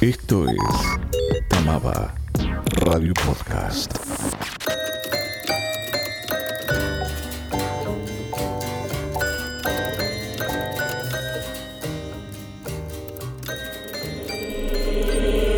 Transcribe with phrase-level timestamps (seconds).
[0.00, 2.14] Esto es Tamaba
[2.82, 3.92] Radio Podcast.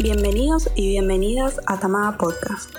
[0.02, 2.70] Bienvenidos y bienvenidas a Tamaba Podcast.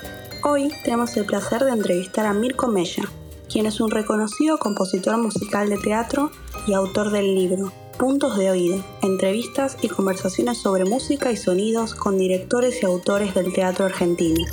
[0.43, 3.03] Hoy tenemos el placer de entrevistar a Mirko Mella,
[3.51, 6.31] quien es un reconocido compositor musical de teatro
[6.65, 12.19] y autor del libro Puntos de Oído, entrevistas y conversaciones sobre música y sonidos con
[12.19, 14.45] directores y autores del teatro argentino.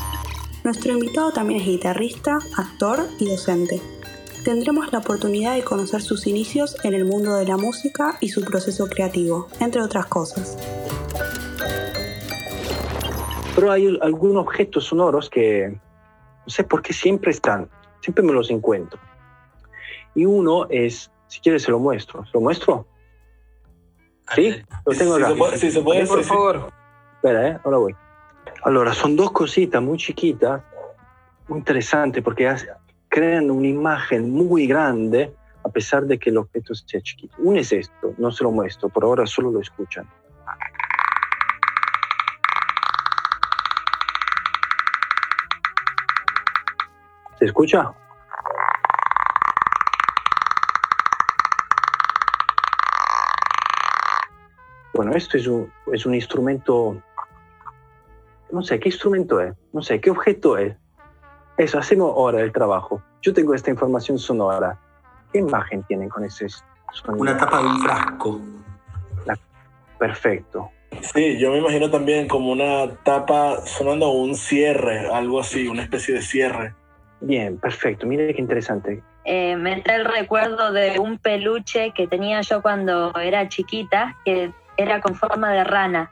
[0.65, 3.83] Nuestro invitado también es guitarrista, actor y docente.
[4.45, 8.43] Tendremos la oportunidad de conocer sus inicios en el mundo de la música y su
[8.43, 10.57] proceso creativo, entre otras cosas.
[13.55, 17.69] Pero hay algunos objetos sonoros que no sé por qué siempre están,
[18.01, 18.99] siempre me los encuentro.
[20.15, 22.87] Y uno es, si quieres se lo muestro, ¿se lo muestro?
[24.35, 24.63] ¿Sí?
[24.87, 25.57] Lo tengo acá.
[25.57, 26.73] Si se puede, por favor.
[27.17, 27.59] Espera, ¿eh?
[27.65, 27.97] Ahora voy.
[28.65, 30.63] Allora, son dos cositas muy chiquitas,
[31.49, 32.69] muy interesantes, porque hace-
[33.09, 37.37] crean una imagen muy grande a pesar de que el objeto sea chiquito.
[37.39, 40.07] Uno es esto, no se lo muestro, por ahora solo lo escuchan.
[47.39, 47.93] ¿Se escucha?
[54.95, 56.97] Bueno, esto es un, es un instrumento,
[58.51, 59.53] no sé, ¿qué instrumento es?
[59.73, 60.77] No sé, ¿qué objeto es?
[61.57, 63.03] Eso, hacemos ahora el trabajo.
[63.21, 64.79] Yo tengo esta información sonora.
[65.33, 66.47] ¿Qué imagen tienen con ese
[66.93, 67.23] sonido?
[67.23, 68.41] Una tapa de un frasco.
[69.99, 70.71] Perfecto.
[71.01, 76.15] Sí, yo me imagino también como una tapa sonando un cierre, algo así, una especie
[76.15, 76.75] de cierre.
[77.21, 78.07] Bien, perfecto.
[78.07, 79.03] Mire qué interesante.
[79.25, 84.53] Eh, me trae el recuerdo de un peluche que tenía yo cuando era chiquita, que
[84.77, 86.11] era con forma de rana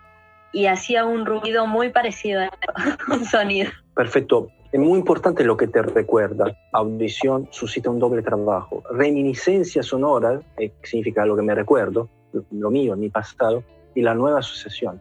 [0.52, 2.50] y hacía un ruido muy parecido a
[3.12, 3.70] un sonido.
[3.94, 4.48] Perfecto.
[4.70, 6.46] Es muy importante lo que te recuerda.
[6.72, 8.82] Audición suscita un doble trabajo.
[8.90, 13.62] Reminiscencia sonora, eh, que significa lo que me recuerdo, lo- lo mío, mi pasado,
[13.94, 15.00] y la nueva asociación.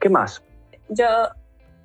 [0.00, 0.42] ¿Qué más?
[0.88, 1.06] Yo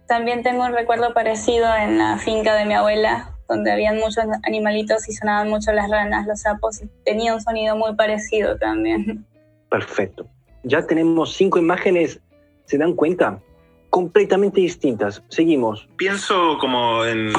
[0.08, 5.08] también tengo un recuerdo parecido en la finca de mi abuela, donde habían muchos animalitos
[5.08, 9.24] y sonaban mucho las ranas, los sapos, y tenía un sonido muy parecido también.
[9.70, 10.28] Perfecto.
[10.64, 12.20] Ya tenemos cinco imágenes,
[12.66, 13.40] ¿se dan cuenta?
[13.90, 15.24] Completamente distintas.
[15.30, 15.88] Seguimos.
[15.98, 17.32] Pienso como en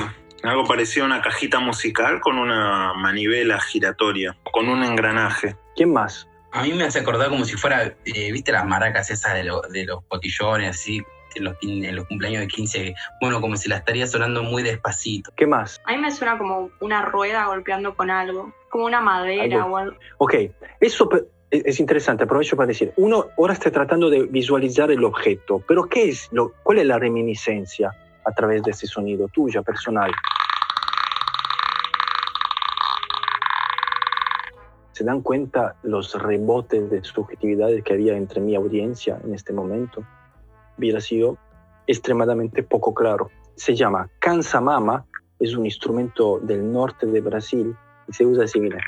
[0.42, 5.56] algo parecido a una cajita musical con una manivela giratoria, con un engranaje.
[5.76, 6.28] ¿Quién más?
[6.52, 9.60] A mí me hace acordar como si fuera, eh, ¿viste las maracas esas de, lo-
[9.62, 11.02] de los botillones, así,
[11.34, 12.94] en los, quin- en los cumpleaños de 15?
[13.20, 15.30] Bueno, como si la estaría sonando muy despacito.
[15.36, 15.78] ¿Qué más?
[15.84, 19.74] A mí me suena como una rueda golpeando con algo, como una madera Algo.
[19.74, 19.96] o algo.
[20.16, 20.34] Ok,
[20.80, 21.08] eso
[21.50, 25.84] es es interesante, aprovecho para decir, uno ahora está tratando de visualizar el objeto, pero
[25.88, 27.90] ¿qué es lo, ¿cuál es la reminiscencia
[28.24, 30.10] a través de ese sonido tuya, personal?
[34.92, 40.04] ¿Se dan cuenta los rebotes de subjetividades que había entre mi audiencia en este momento?
[40.76, 41.38] Hubiera sido
[41.86, 43.30] extremadamente poco claro.
[43.54, 45.06] Se llama cansamama,
[45.38, 47.76] es un instrumento del norte de Brasil
[48.08, 48.80] y se usa así, mira.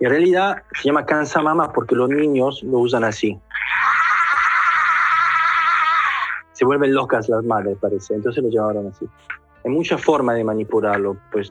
[0.00, 3.38] En realidad se llama cansamama porque los niños lo usan así.
[6.52, 8.14] Se vuelven locas las madres, parece.
[8.14, 9.06] Entonces lo llamaron así.
[9.64, 11.50] Hay muchas formas de manipularlo, pues.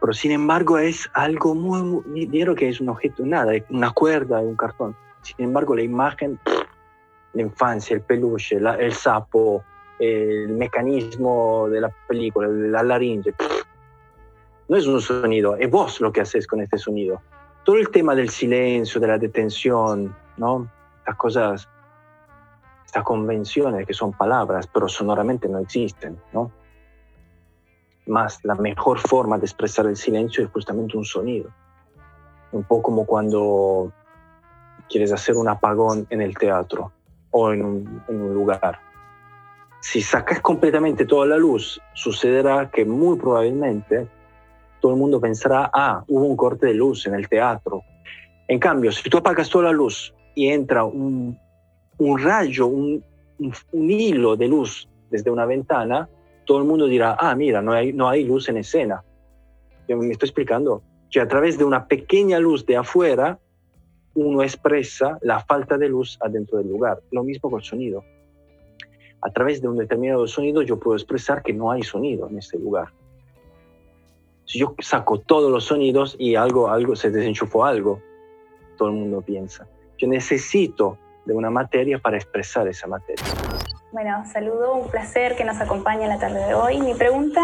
[0.00, 2.26] Pero sin embargo es algo muy, muy...
[2.26, 4.94] Vieron que es un objeto, nada, una cuerda, un cartón.
[5.22, 6.38] Sin embargo la imagen,
[7.32, 9.64] la infancia, el peluche, la- el sapo,
[9.98, 13.32] el mecanismo de la película, la laringe,
[14.68, 17.20] no es un sonido, es vos lo que haces con este sonido
[17.66, 20.70] todo el tema del silencio, de la detención, ¿no?
[20.98, 21.68] Estas cosas,
[22.84, 26.52] estas convenciones que son palabras, pero sonoramente no existen, ¿no?
[28.06, 31.50] Más la mejor forma de expresar el silencio es justamente un sonido.
[32.52, 33.92] Un poco como cuando
[34.88, 36.92] quieres hacer un apagón en el teatro
[37.32, 38.78] o en un, en un lugar.
[39.80, 44.08] Si sacas completamente toda la luz, sucederá que muy probablemente
[44.86, 47.82] todo el mundo pensará, ah, hubo un corte de luz en el teatro.
[48.46, 51.36] En cambio, si tú apagas toda la luz y entra un,
[51.98, 53.04] un rayo, un,
[53.40, 56.08] un- hilo de luz desde una ventana,
[56.44, 59.02] todo el mundo dirá, ah, mira, no hay, no hay luz en escena.
[59.88, 60.82] Yo me estoy explicando.
[61.10, 63.40] Que a través de una pequeña luz de afuera,
[64.14, 67.00] uno expresa la falta de luz adentro del lugar.
[67.10, 68.04] Lo mismo con el sonido.
[69.20, 72.56] A través de un determinado sonido yo puedo expresar que no hay sonido en este
[72.56, 72.86] lugar.
[74.46, 78.00] Si yo saco todos los sonidos y algo, algo se desenchufó algo,
[78.78, 79.66] todo el mundo piensa.
[79.98, 83.24] Yo necesito de una materia para expresar esa materia.
[83.90, 86.80] Bueno, saludo, un placer que nos acompañe en la tarde de hoy.
[86.80, 87.40] Mi pregunta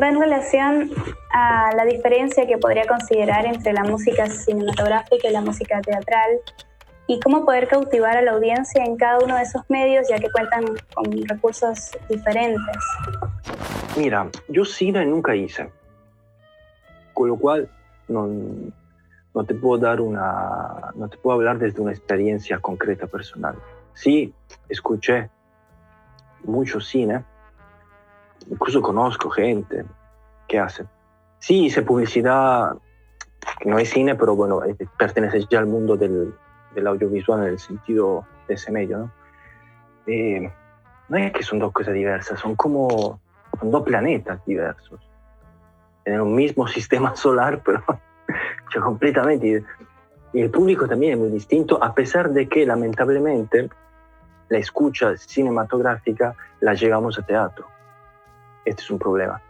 [0.00, 0.90] va en relación
[1.32, 6.38] a la diferencia que podría considerar entre la música cinematográfica y la música teatral
[7.08, 10.30] y cómo poder cautivar a la audiencia en cada uno de esos medios ya que
[10.30, 10.64] cuentan
[10.94, 12.60] con recursos diferentes.
[13.96, 15.70] Mira, yo cine nunca hice,
[17.16, 17.70] con lo cual
[18.08, 18.28] no,
[19.34, 23.56] no te puedo dar una, no te puedo hablar desde una experiencia concreta personal.
[23.94, 24.34] Sí,
[24.68, 25.30] escuché
[26.44, 27.24] mucho cine,
[28.50, 29.86] incluso conozco gente
[30.46, 30.84] que hace.
[31.38, 32.76] Sí, hice publicidad,
[33.64, 36.34] no es cine, pero bueno, eh, pertenece ya al mundo del,
[36.74, 39.12] del audiovisual en el sentido de ese medio, ¿no?
[40.06, 40.52] Eh,
[41.08, 43.18] no es que son dos cosas diversas, son como
[43.58, 45.00] son dos planetas diversos.
[46.06, 47.84] En un mismo sistema solar, pero
[48.74, 49.62] yo completamente.
[50.32, 53.68] Y el público también es muy distinto, a pesar de que lamentablemente
[54.48, 57.66] la escucha cinematográfica la llegamos a teatro.
[58.64, 59.40] Este es un problema.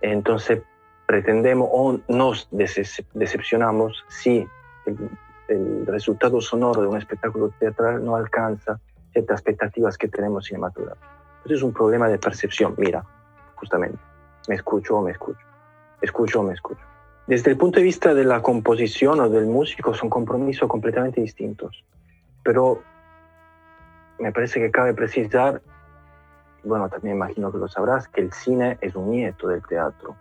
[0.00, 0.62] Entonces,
[1.06, 4.46] pretendemos o nos decepcionamos si
[4.86, 5.10] el,
[5.48, 8.78] el, resultado sonoro de un espectáculo teatral no alcanza
[9.12, 11.08] ciertas expectativas que tenemos cinematográficas.
[11.44, 12.74] Eso es un problema de percepción.
[12.76, 13.04] Mira,
[13.54, 13.98] justamente,
[14.48, 15.40] me escucho o me escucho,
[16.00, 16.80] escucho me escucho.
[17.26, 21.84] Desde el punto de vista de la composición o del músico son compromisos completamente distintos.
[22.42, 22.82] Pero
[24.18, 25.60] me parece que cabe precisar,
[26.64, 30.16] bueno, también imagino que lo sabrás, que el cine es un nieto del teatro.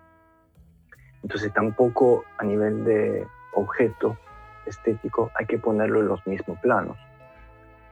[1.23, 4.17] Entonces tampoco a nivel de objeto
[4.65, 6.97] estético hay que ponerlo en los mismos planos.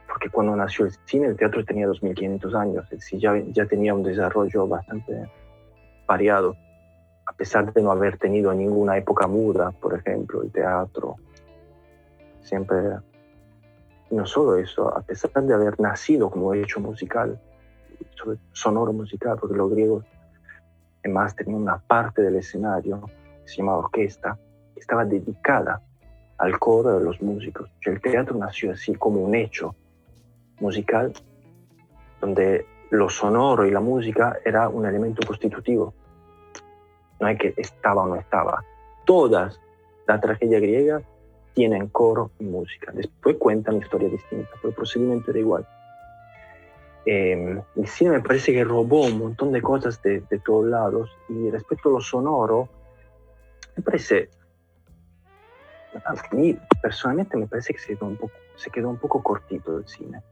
[0.06, 3.94] Porque cuando nació el cine, el teatro tenía 2500 años, el cine ya, ya tenía
[3.94, 5.28] un desarrollo bastante
[6.06, 6.54] variado,
[7.36, 11.16] pesar de no haber tenido ninguna época muda, por ejemplo, el teatro.
[12.40, 12.76] Siempre
[14.10, 17.40] no solo eso, a pesar de haber nacido como hecho musical,
[18.52, 20.04] sonoro musical, porque los griegos
[21.00, 23.00] además tenían una parte del escenario
[23.44, 24.38] que se llamaba orquesta,
[24.74, 25.80] que estaba dedicada
[26.38, 27.70] al coro de los músicos.
[27.82, 29.74] el teatro nació así como un hecho
[30.60, 31.12] musical
[32.20, 35.94] donde lo sonoro y la música era un elemento constitutivo.
[37.20, 38.64] No hay que estaba o no estaba.
[39.04, 39.60] Todas
[40.06, 41.02] las tragedias griegas
[41.54, 42.92] tienen coro y música.
[42.92, 45.66] Después cuentan historias distintas, pero el procedimiento era igual.
[47.06, 51.50] El cine me parece que robó un montón de cosas de, de todos lados y
[51.50, 52.68] respecto a lo sonoro,
[53.76, 54.28] me parece,
[56.82, 60.22] personalmente me parece que se quedó un poco, se quedó un poco cortito el cine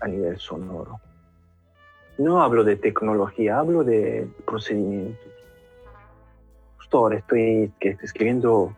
[0.00, 1.00] a nivel sonoro.
[2.18, 5.32] No hablo de tecnología, hablo de procedimientos.
[6.92, 8.74] Ahora estoy escribiendo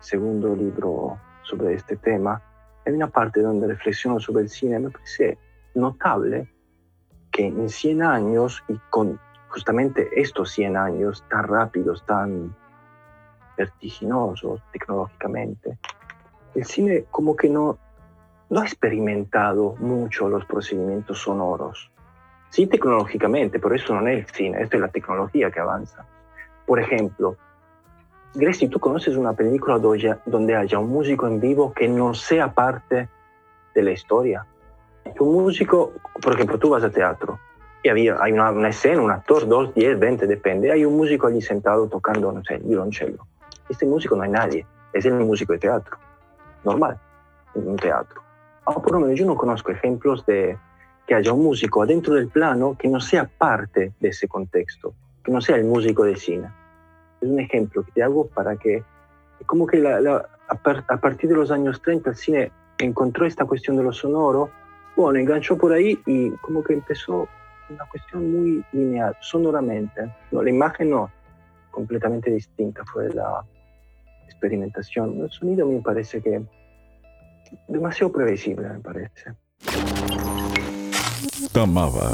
[0.00, 2.42] segundo libro sobre este tema,
[2.84, 5.38] hay una parte donde reflexiono sobre el cine, me parece
[5.74, 6.52] notable
[7.30, 12.54] que en 100 años y con justamente estos 100 años tan rápidos, tan
[13.56, 15.78] vertiginosos tecnológicamente,
[16.56, 17.78] el cine como que no,
[18.50, 21.92] no ha experimentado mucho los procedimientos sonoros.
[22.48, 26.04] Sí tecnológicamente, pero eso no es el cine, esto es la tecnología que avanza.
[26.66, 27.36] Por ejemplo,
[28.34, 33.08] Gracie, ¿tú conoces una película donde haya un músico en vivo que no sea parte
[33.74, 34.44] de la historia?
[35.20, 37.38] Un músico, por ejemplo, tú vas a teatro
[37.82, 40.72] y había, hay una, una escena, un actor, dos, diez, veinte, depende.
[40.72, 43.24] Hay un músico allí sentado tocando, no sé, el violoncello.
[43.68, 45.96] Este músico no hay nadie, es el músico de teatro,
[46.64, 46.98] normal,
[47.54, 48.22] en un teatro.
[48.64, 50.56] O por lo menos yo no conozco ejemplos de
[51.06, 54.94] que haya un músico adentro del plano que no sea parte de ese contexto,
[55.24, 56.48] que no sea el músico de cine
[57.24, 58.84] es un ejemplo que te hago para que,
[59.46, 63.26] como que la, la, a, par, a, partir de los años 30 el cine encontró
[63.26, 64.50] esta cuestión de lo sonoro,
[64.96, 67.28] bueno, enganchó por ahí y como que empezó
[67.70, 70.12] una cuestión muy lineal, sonoramente.
[70.30, 71.10] No, la imagen no,
[71.70, 73.42] completamente distinta fue la
[74.24, 75.20] experimentación.
[75.20, 76.42] El sonido me parece que
[77.68, 79.32] demasiado previsible, me parece.
[81.52, 82.12] Tamaba,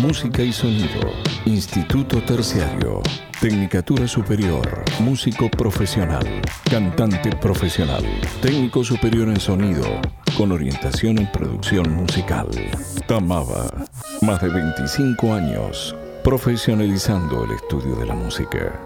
[0.00, 1.12] música y sonido,
[1.44, 3.02] Instituto Terciario.
[3.38, 6.26] Tecnicatura Superior, músico profesional,
[6.70, 8.04] cantante profesional,
[8.40, 9.84] técnico superior en sonido,
[10.36, 12.48] con orientación en producción musical.
[13.06, 13.70] Tamaba,
[14.22, 18.80] más de 25 años, profesionalizando el estudio de la música.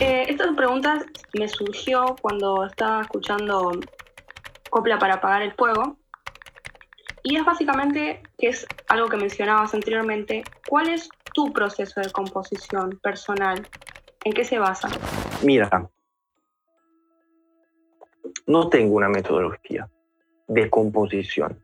[0.00, 3.72] Eh, esta pregunta me surgió cuando estaba escuchando
[4.72, 5.98] Copla para apagar el fuego
[7.22, 12.98] y es básicamente, que es algo que mencionabas anteriormente, ¿cuál es tu proceso de composición
[13.02, 13.68] personal?
[14.24, 14.88] ¿En qué se basa?
[15.44, 15.90] Mira,
[18.46, 19.90] no tengo una metodología
[20.48, 21.62] de composición.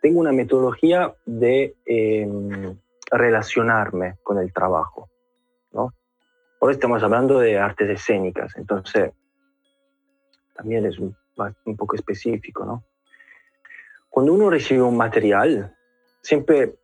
[0.00, 2.78] Tengo una metodología de em,
[3.10, 5.10] relacionarme con el trabajo.
[5.70, 5.92] ¿no?
[6.60, 9.12] Hoy estamos hablando de artes escénicas, entonces
[10.54, 11.14] también es un,
[11.64, 12.64] un poco específico.
[12.64, 12.84] ¿no?
[14.08, 15.74] Cuando uno recibe un material,
[16.22, 16.74] siempre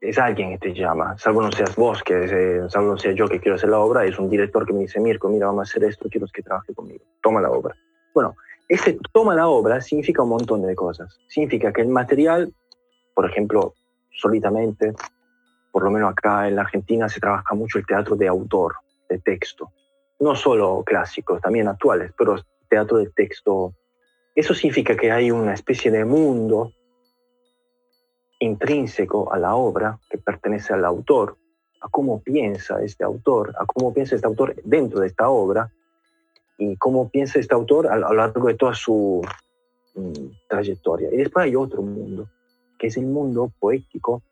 [0.00, 3.28] es alguien que te llama, salvo no seas vos, que eh, salvo no sea yo
[3.28, 5.70] que quiero hacer la obra, es un director que me dice, Mirko, mira, vamos a
[5.70, 7.76] hacer esto, quiero que trabaje conmigo, toma la obra.
[8.12, 8.34] Bueno,
[8.68, 11.20] ese toma la obra significa un montón de cosas.
[11.28, 12.52] Significa que el material,
[13.14, 13.74] por ejemplo,
[14.10, 14.94] solitamente,
[15.70, 18.74] por lo menos acá en la Argentina se trabaja mucho el teatro de autor,
[19.08, 19.70] de texto.
[20.22, 22.36] No solo clásicos, también actuales, pero
[22.70, 23.74] teatro de texto.
[24.36, 26.70] Eso significa que hay una especie de mundo
[28.38, 31.36] intrínseco a la obra que pertenece al autor,
[31.80, 35.72] a cómo piensa este autor, a cómo piensa este autor dentro de esta obra
[36.56, 39.22] y cómo piensa este autor a lo largo de toda su
[39.96, 41.08] mm, trayectoria.
[41.12, 42.28] Y después hay otro mundo,
[42.78, 44.22] que es el mundo poético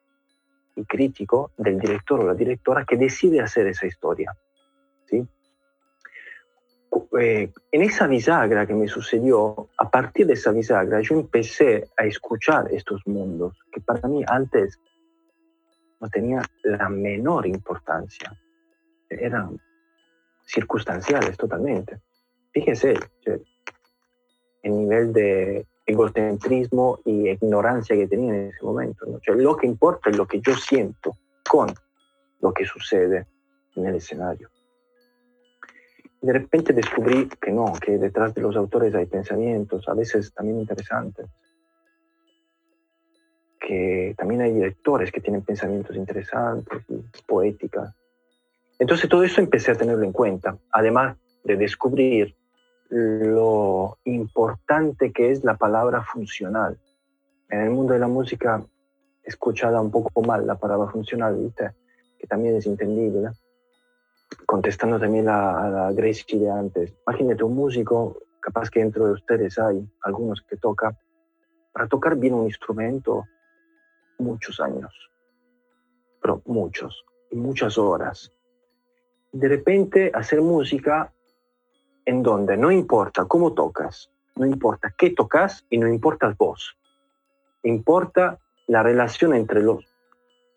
[0.77, 4.37] y crítico del director o la directora que decide hacer esa historia.
[5.07, 5.27] ¿sí?
[7.21, 12.05] Eh, en esa bisagra que me sucedió, a partir de esa bisagra, yo empecé a
[12.05, 14.79] escuchar estos mundos que para mí antes
[16.01, 18.33] no tenían la menor importancia.
[19.09, 19.61] Eran
[20.45, 22.01] circunstanciales totalmente.
[22.53, 22.95] Fíjense
[24.63, 29.07] el nivel de egocentrismo y ignorancia que tenía en ese momento.
[29.27, 31.17] lo que importa es lo que yo siento
[31.49, 31.73] con
[32.41, 33.27] lo que sucede
[33.77, 34.49] en el escenario
[36.23, 40.61] de repente descubrí que no, que detrás de los autores hay pensamientos, a veces también
[40.61, 41.27] interesantes,
[43.59, 46.85] que también hay directores que tienen pensamientos interesantes
[47.27, 47.95] poéticas.
[48.79, 52.37] Entonces todo eso empecé a tenerlo en cuenta, además de descubrir
[52.91, 56.79] lo importante que es la palabra funcional.
[57.49, 58.63] En el mundo de la música,
[59.23, 61.71] escuchada un poco mal la palabra funcional, ¿viste?
[62.19, 63.31] que también es entendible
[64.47, 69.59] contestando también a, la Gracie de antes, imagínate un músico, capaz que dentro de ustedes
[69.59, 70.97] hay algunos que toca,
[71.73, 73.25] para tocar bien un instrumento,
[74.19, 74.93] muchos años,
[76.21, 78.33] pero muchos, y muchas horas.
[79.33, 81.13] De repente hacer música
[82.05, 86.77] en donde no importa cómo tocas, no importa qué tocas y no importa vos,
[87.63, 89.90] importa la relación entre los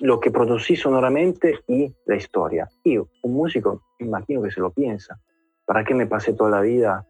[0.04, 2.70] lo que producí sonoramente y la historia.
[2.84, 5.18] Y un músico, imagino que se lo piensa.
[5.66, 7.08] ¿Para qué me pasé toda la vida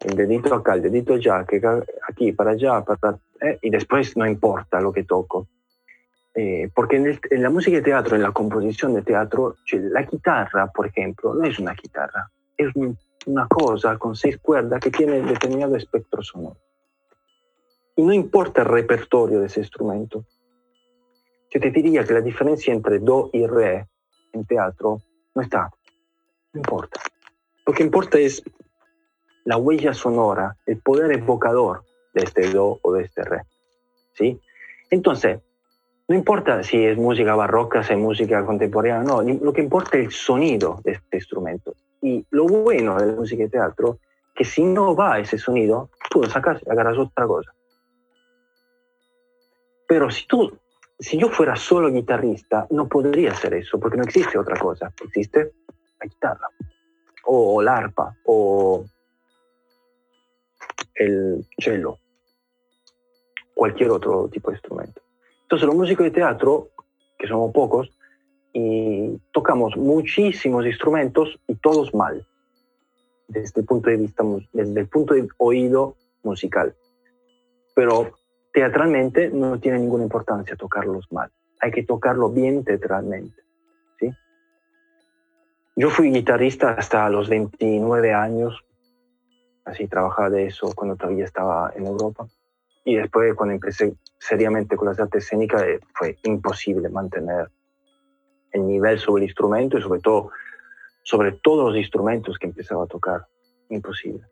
[0.00, 1.62] el dedito acá, el dedito allá, que
[2.06, 3.58] aquí, para allá, para, eh?
[3.62, 5.48] y después no importa lo que toco?
[6.34, 10.88] Eh, porque en, la música de teatro, en la composición de teatro, la guitarra, por
[10.88, 12.68] ejemplo, no es una guitarra, es
[13.24, 16.58] una cosa con seis cuerdas que tiene determinado espectro sonoro.
[17.96, 20.26] Y no importa el repertorio de ese instrumento,
[21.50, 23.86] yo te diría que la diferencia entre do y re
[24.32, 25.00] en teatro
[25.34, 25.70] no está.
[26.52, 27.00] No importa.
[27.66, 28.42] Lo que importa es
[29.44, 33.42] la huella sonora, el poder evocador de este do o de este re.
[34.14, 34.38] ¿Sí?
[34.90, 35.40] Entonces,
[36.08, 40.06] no importa si es música barroca, si es música contemporánea, no, lo que importa es
[40.06, 41.74] el sonido de este instrumento.
[42.00, 43.98] Y lo bueno de la música de teatro,
[44.34, 47.52] que si no va ese sonido, tú lo sacas y agarras otra cosa.
[49.86, 50.58] Pero si tú
[50.98, 54.92] si yo fuera solo guitarrista, no podría hacer eso, porque no existe otra cosa.
[55.04, 55.52] Existe
[56.00, 56.48] la guitarra,
[57.24, 58.84] o, la arpa, o
[60.94, 61.98] el cello,
[63.54, 65.00] cualquier otro tipo de instrumento.
[65.42, 66.70] Entonces los músicos de teatro,
[67.16, 67.90] que somos pocos,
[68.52, 72.26] y tocamos muchísimos instrumentos y todos mal,
[73.28, 76.74] desde el punto de vista, desde el punto de oído musical.
[77.74, 78.12] Pero
[78.52, 81.30] teatralmente no tiene ninguna importancia tocarlos mal.
[81.60, 83.42] Hay que tocarlo bien teatralmente.
[83.98, 84.10] ¿sí?
[85.76, 88.64] Yo fui guitarrista hasta los 29 años,
[89.64, 92.26] así trabajaba de eso cuando todavía estaba en Europa.
[92.84, 97.50] Y después cuando empecé seriamente con las artes escénicas eh, fue imposible mantener
[98.52, 100.30] el nivel sobre el instrumento y sobre todo
[101.08, 103.26] sobre todos los instrumentos que empezaba a tocar.
[103.70, 104.26] Imposible.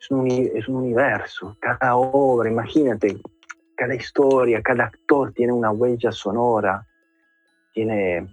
[0.00, 3.20] Es un, es un universo, cada obra, imagínate,
[3.80, 6.86] cada historia, cada actor tiene una huella sonora,
[7.72, 8.28] tiene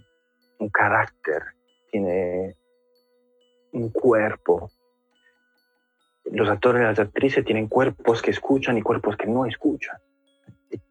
[0.60, 1.42] un carácter,
[1.90, 2.58] tiene
[3.72, 4.70] un cuerpo.
[6.26, 9.96] Los actores y las actrices tienen cuerpos que escuchan y cuerpos que no escuchan.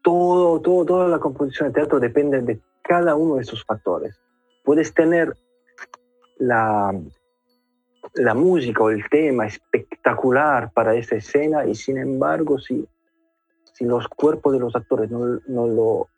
[0.01, 4.19] todo, todo, toda la composición de teatro depende de cada uno de esos factores.
[4.63, 5.37] Puedes tener
[6.39, 6.99] la,
[8.15, 12.87] la música o el tema espectacular para esa escena y sin embargo si,
[13.77, 16.09] si los cuerpos de los actores no, no, lo,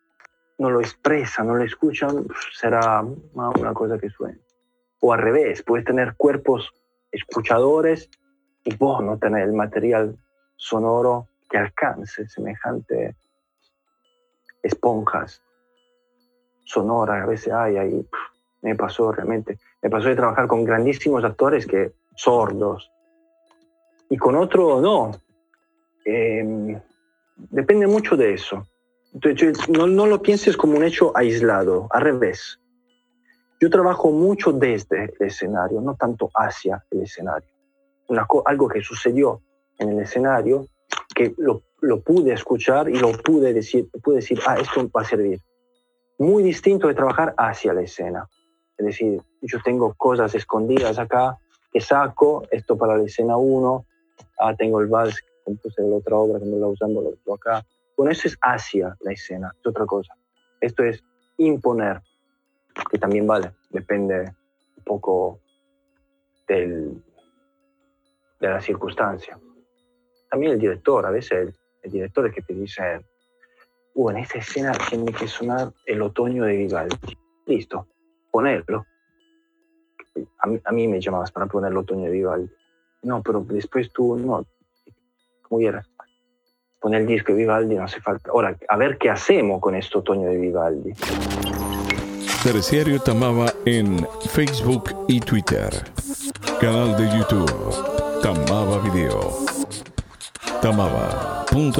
[0.56, 4.38] no lo expresan, no lo escuchan, será una cosa que suena.
[5.00, 6.72] O al revés, puedes tener cuerpos
[7.12, 8.08] escuchadores
[8.64, 10.16] y vos no tener el material
[10.56, 13.14] sonoro que alcance semejante
[14.62, 15.42] esponjas
[16.64, 18.08] sonoras, a veces hay ahí,
[18.62, 22.90] me pasó realmente, me pasó de trabajar con grandísimos actores que sordos
[24.08, 25.10] y con otros no.
[26.06, 26.80] Em,
[27.50, 28.66] depende mucho de eso.
[29.12, 32.60] Entonces, no, no, lo pienses como un hecho aislado, al revés.
[33.60, 37.48] Yo trabajo mucho desde el escenario, no tanto hacia el escenario.
[38.08, 39.42] Una, algo que sucedió
[39.78, 40.66] en el escenario
[41.14, 45.04] que lo, lo, pude escuchar y lo pude decir, pude decir, ah, esto va a
[45.04, 45.40] servir.
[46.18, 48.28] Muy distinto de trabajar hacia la escena.
[48.78, 51.36] Es decir, yo tengo cosas escondidas acá
[51.72, 53.86] que saco, esto para la escena 1,
[54.38, 55.22] ah, tengo el vals
[55.56, 57.64] compuse la otra obra que la usando, lo tengo acá.
[57.96, 60.14] Bueno, eso es hacia la escena, es otra cosa.
[60.60, 61.02] Esto es
[61.38, 62.00] imponer,
[62.90, 64.32] que también vale, depende
[64.76, 65.40] un poco
[66.46, 67.02] del,
[68.40, 69.38] de la circunstancia
[70.30, 71.52] también el director, a veces
[71.82, 73.04] el, director es que te dice,
[73.94, 77.18] uh, en esta escena tiene que sonar el otoño de Vivaldi.
[77.46, 77.88] Listo,
[78.30, 78.86] ponerlo.
[80.38, 82.50] A mí, me llamabas para poner el otoño de Vivaldi.
[83.02, 84.46] No, pero después tú, no,
[85.50, 85.86] como quieras.
[86.80, 88.30] Poner el disco de Vivaldi no hace falta.
[88.30, 90.94] Ahora, a ver qué hacemos con este otoño de Vivaldi.
[92.42, 95.68] Terciario Tamaba en Facebook y Twitter.
[96.58, 99.50] Canal de YouTube Tamaba Video
[100.60, 101.70] tamaba.com.ar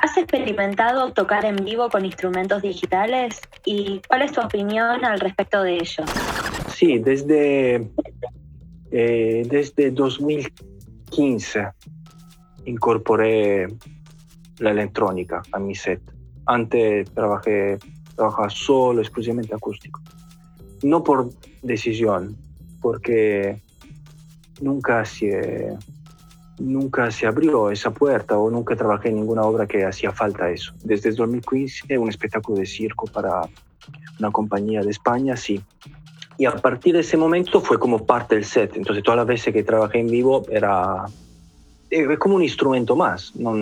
[0.00, 3.40] ¿Has experimentado tocar en vivo con instrumentos digitales?
[3.64, 6.04] ¿Y cuál es tu opinión al respecto de ello?
[6.74, 7.88] Sí, desde,
[8.90, 11.68] eh, desde 2015
[12.64, 13.68] incorporé
[14.58, 16.00] la electrónica a mi set.
[16.46, 17.78] Antes trabajé,
[18.14, 20.00] trabajaba solo, exclusivamente acústico
[20.82, 21.30] no por
[21.62, 22.36] decisión,
[22.80, 23.60] porque
[24.60, 25.76] nunca se,
[26.58, 30.74] nunca se abrió esa puerta o nunca trabajé en ninguna obra que hacía falta eso.
[30.84, 33.42] Desde el 2015, un espectáculo de circo para
[34.18, 35.60] una compañía de España, sí.
[36.38, 38.76] Y a partir de ese momento fue como parte del set.
[38.76, 41.04] Entonces, todas las veces que trabajé en vivo era
[41.90, 43.34] eh, como un instrumento más.
[43.36, 43.54] No,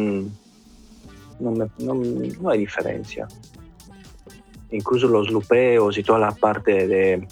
[1.41, 3.27] no, no hay diferencia
[4.71, 7.27] incluso los lupeos y toda la parte de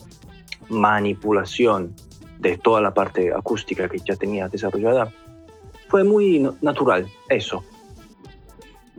[0.69, 1.95] manipulación
[2.39, 5.11] de toda la parte acústica que ya tenía desarrollada,
[5.89, 7.65] fue muy natural eso.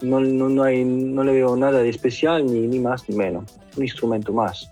[0.01, 3.45] No, no, no, hay, no le veo nada de especial, ni, ni más ni menos.
[3.77, 4.69] Un instrumento más.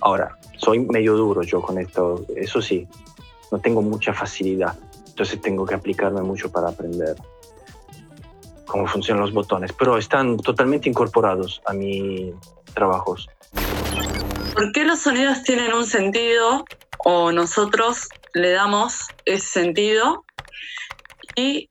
[0.00, 2.86] Ahora, soy medio duro yo con esto, eso sí,
[3.52, 7.16] no tengo mucha facilidad, entonces tengo que aplicarme mucho para aprender
[8.66, 12.32] cómo funcionan los botones, pero están totalmente incorporados a mis
[12.72, 13.28] trabajos.
[14.54, 16.64] ¿Por qué los sonidos tienen un sentido
[17.04, 20.24] o nosotros le damos ese sentido?
[21.34, 21.68] ¿Y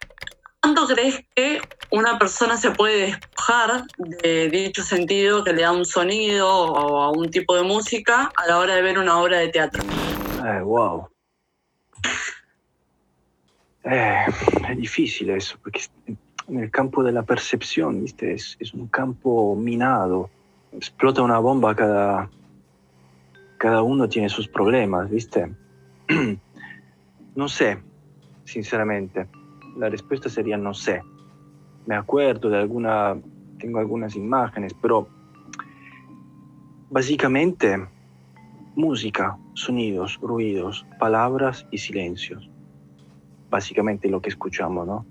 [0.61, 5.85] cuánto crees que una persona se puede despojar de dicho sentido que le da un
[5.85, 9.49] sonido o a un tipo de música a la hora de ver una obra de
[9.49, 9.83] teatro?
[10.63, 11.07] wow.
[13.83, 14.25] Eh,
[14.69, 15.81] es difícil eso, porque
[16.47, 18.33] en el campo de la percepción, ¿viste?
[18.33, 20.29] Es, es, un campo minado.
[20.71, 22.29] Explota una bomba cada...
[23.57, 25.53] Cada uno tiene sus problemas, ¿viste?
[27.35, 27.77] no sé,
[28.45, 29.27] sinceramente.
[29.79, 31.01] La respuesta sería no sé.
[31.87, 33.17] Me acuerdo de alguna...
[33.57, 35.07] Tengo algunas imágenes, pero...
[36.91, 37.87] Básicamente,
[38.75, 42.49] música, sonidos, ruidos, palabras y silencios.
[43.49, 45.05] Básicamente lo que escuchamos, ¿no?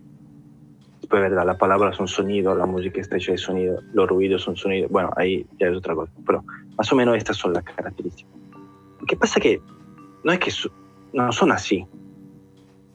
[1.09, 4.43] pues verdad, la palabra es un sonido, la música está hecha de sonido, los ruidos
[4.43, 6.45] son sonidos, bueno, ahí ya es otra cosa, pero
[6.77, 8.33] más o menos estas son las características.
[9.01, 9.61] Lo que pasa que
[10.25, 10.53] no es que
[11.15, 11.87] no son así.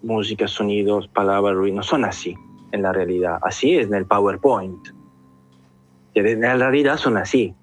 [0.03, 2.35] Música, sonidos, palabras, no son así
[2.71, 3.39] en la realidad.
[3.41, 4.89] Así es en el PowerPoint.
[6.13, 7.55] En la realidad son así.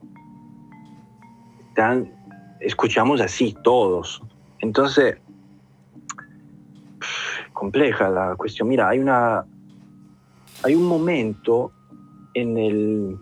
[1.69, 2.13] Están,
[2.61, 4.23] escuchamos así todos.
[4.59, 5.19] Entonces,
[7.53, 8.69] compleja la cuestión.
[8.69, 9.45] Mira, hay una
[10.63, 11.73] hay un momento
[12.35, 13.19] en el...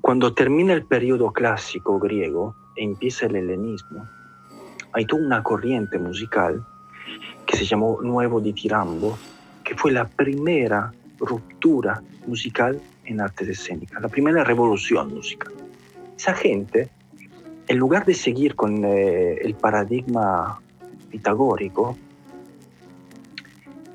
[0.00, 4.06] Cuando termina el periodo clásico griego e empieza el helenismo,
[4.92, 6.64] hay toda una corriente musical
[7.54, 9.16] se llamó Nuevo di Tirambo,
[9.62, 15.52] que fue la primera ruptura musical en artes escénicas, la primera revolución musical.
[16.16, 16.88] Esa gente,
[17.68, 20.60] en lugar de seguir con eh, el paradigma
[21.10, 21.96] pitagórico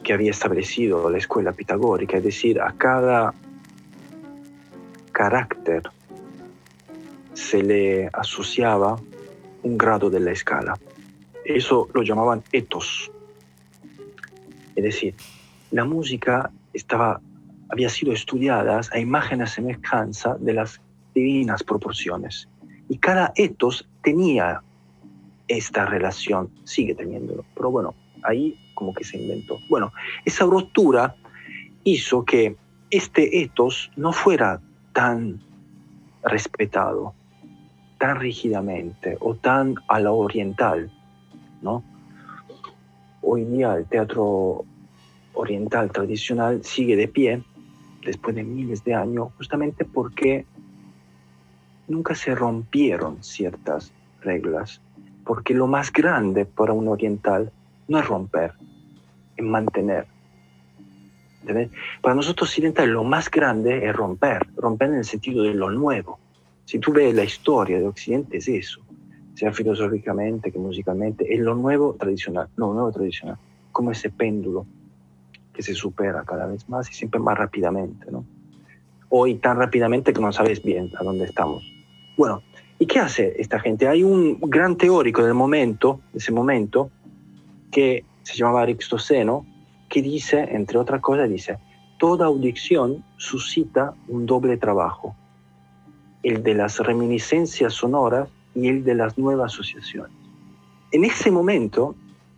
[0.03, 3.33] que había establecido la escuela pitagórica, es decir, a cada
[5.11, 5.83] carácter
[7.33, 8.99] se le asociaba
[9.63, 10.77] un grado de la escala.
[11.43, 13.11] Eso lo llamaban etos.
[14.79, 15.13] Es decir,
[15.71, 17.19] la música estaba,
[17.69, 20.81] había sido estudiada a imagen y semejanza de las
[21.13, 22.47] divinas proporciones.
[22.87, 24.61] Y cada etos tenía
[25.49, 29.59] esta relación, sigue teniéndolo, pero bueno, ahí como que se inventó.
[29.69, 29.91] Bueno,
[30.23, 31.15] esa ruptura
[31.83, 32.55] hizo que
[32.89, 34.61] este etos no fuera
[34.93, 35.41] tan
[36.23, 37.13] respetado,
[37.97, 40.89] tan rígidamente o tan a la oriental,
[41.61, 41.83] ¿no?
[43.21, 44.65] Hoy día el teatro
[45.33, 47.43] oriental tradicional sigue de pie
[48.05, 50.45] después de miles de años justamente porque
[51.87, 54.81] nunca se rompieron ciertas reglas,
[55.25, 57.51] porque lo más grande para un oriental
[57.87, 58.53] no es romper,
[59.37, 60.07] es mantener.
[62.01, 66.19] Para nosotros occidentales lo más grande es romper, romper en el sentido de lo nuevo.
[66.65, 68.81] Si tú ves la historia de Occidente es eso,
[69.33, 73.37] sea filosóficamente que musicalmente, es lo nuevo tradicional, lo nuevo tradicional,
[73.71, 74.67] como ese péndulo
[75.59, 78.23] que se supera cada vez más y siempre más rápidamente, ¿no?
[79.09, 81.61] Hoy tan rápidamente que no sabes bien a dónde estamos.
[82.15, 82.41] Bueno,
[82.79, 83.85] ¿y qué hace esta gente?
[83.85, 86.91] Hay un gran teórico del momento, de ese momento,
[87.73, 89.45] que se llamaba Aristoceno,
[89.89, 91.57] que dice, entre otras cosas, dice,
[91.97, 95.13] toda audición suscita un doble trabajo,
[96.23, 100.13] el de las reminiscencias sonoras y el de las nuevas asociaciones.
[100.93, 101.95] En ese momento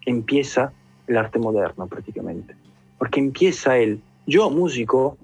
[0.08, 0.74] empieza
[1.06, 2.56] el arte moderno prácticamente,
[3.02, 5.18] porque empieza el yo músico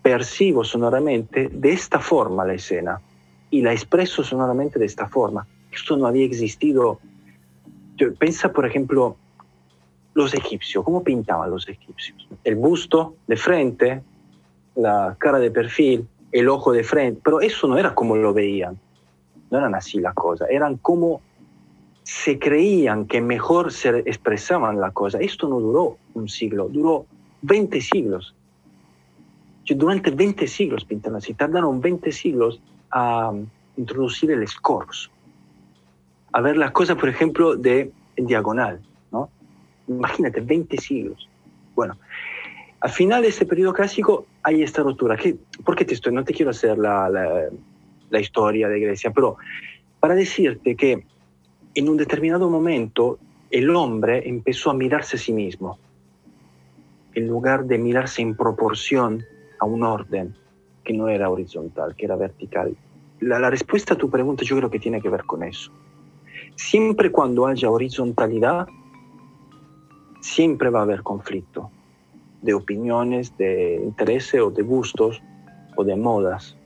[0.00, 3.00] percibo sonoramente de esta forma la escena
[3.50, 5.44] y la expreso sonoramente de esta forma.
[5.72, 7.00] Esto no había existido.
[8.20, 9.16] Pensa, por ejemplo,
[10.14, 12.28] los egipcios, ¿cómo pintaban los egipcios?
[12.44, 14.00] El busto de frente,
[14.76, 18.78] la cara de perfil, el ojo de frente, pero eso no era como lo veían,
[19.50, 21.22] no eran así las cosas, eran como
[22.08, 25.20] se creían que mejor se expresaban las cosas.
[25.20, 27.04] Esto no duró un siglo, duró
[27.42, 28.34] 20 siglos.
[29.66, 33.30] Durante 20 siglos pintaron así, tardaron 20 siglos a
[33.76, 35.10] introducir el escorzo,
[36.32, 38.80] a ver las cosas, por ejemplo, de en diagonal.
[39.86, 41.28] Imagínate, 20 siglos.
[41.74, 41.98] Bueno,
[42.80, 45.14] al final de ese periodo clásico hay esta ruptura.
[45.18, 46.14] ¿Qué, ¿Por qué te estoy?
[46.14, 47.10] No te quiero hacer la,
[48.10, 49.36] la, historia de Grecia, pero
[50.00, 51.04] para decirte que
[51.78, 53.20] en un determinado momento
[53.52, 55.78] el hombre empezó a mirarse a sí mismo,
[57.14, 59.24] en lugar de mirarse en proporción
[59.60, 60.34] a un orden
[60.82, 62.76] que no era horizontal, que era vertical.
[63.20, 65.70] La, respuesta a tu pregunta yo creo que tiene que ver con eso.
[66.56, 68.66] Siempre cuando haya horizontalidad,
[70.20, 71.70] siempre va a haber conflicto
[72.42, 75.22] de opiniones, de intereses o de gustos
[75.76, 76.56] o de modas.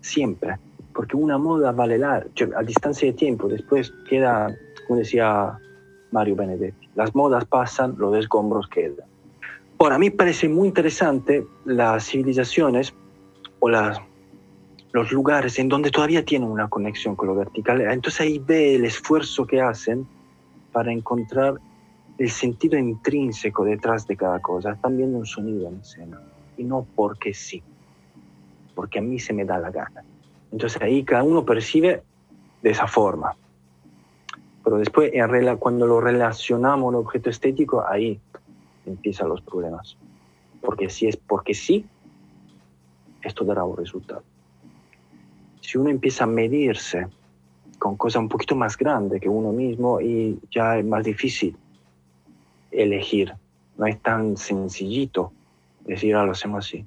[0.00, 0.58] Siempre.
[0.92, 2.24] Porque una moda vale la,
[2.56, 4.54] a distancia de tiempo, después queda,
[4.86, 5.58] como decía
[6.10, 9.08] Mario Benedetti, las modas pasan, los escombros quedan.
[9.78, 12.92] Ahora, a mí parece muy interesante las civilizaciones
[13.60, 13.98] o las,
[14.92, 17.80] los lugares en donde todavía tienen una conexión con lo vertical.
[17.80, 20.06] Entonces ahí ve el esfuerzo que hacen
[20.72, 21.54] para encontrar
[22.18, 24.72] el sentido intrínseco detrás de cada cosa.
[24.72, 26.20] Están viendo un sonido en escena
[26.58, 27.62] y no porque sí,
[28.74, 30.04] porque a mí se me da la gana.
[30.52, 32.02] Entonces ahí cada uno percibe
[32.62, 33.36] de esa forma.
[34.62, 38.20] Pero después, en cuando lo relacionamos a un objeto estético, ahí
[38.86, 39.96] empiezan los problemas.
[40.60, 41.86] Porque si es porque sí,
[43.22, 44.22] esto dará un resultado.
[45.60, 47.06] Si uno empieza a medirse
[47.78, 51.56] con cosas un poquito más grandes que uno mismo, y ya es más difícil
[52.70, 53.32] elegir.
[53.78, 55.32] No es tan sencillito
[55.84, 56.84] decir, ah, lo hacemos así.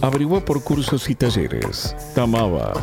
[0.00, 1.96] Averigua por cursos y talleres.
[2.14, 2.78] tamaba.com.ar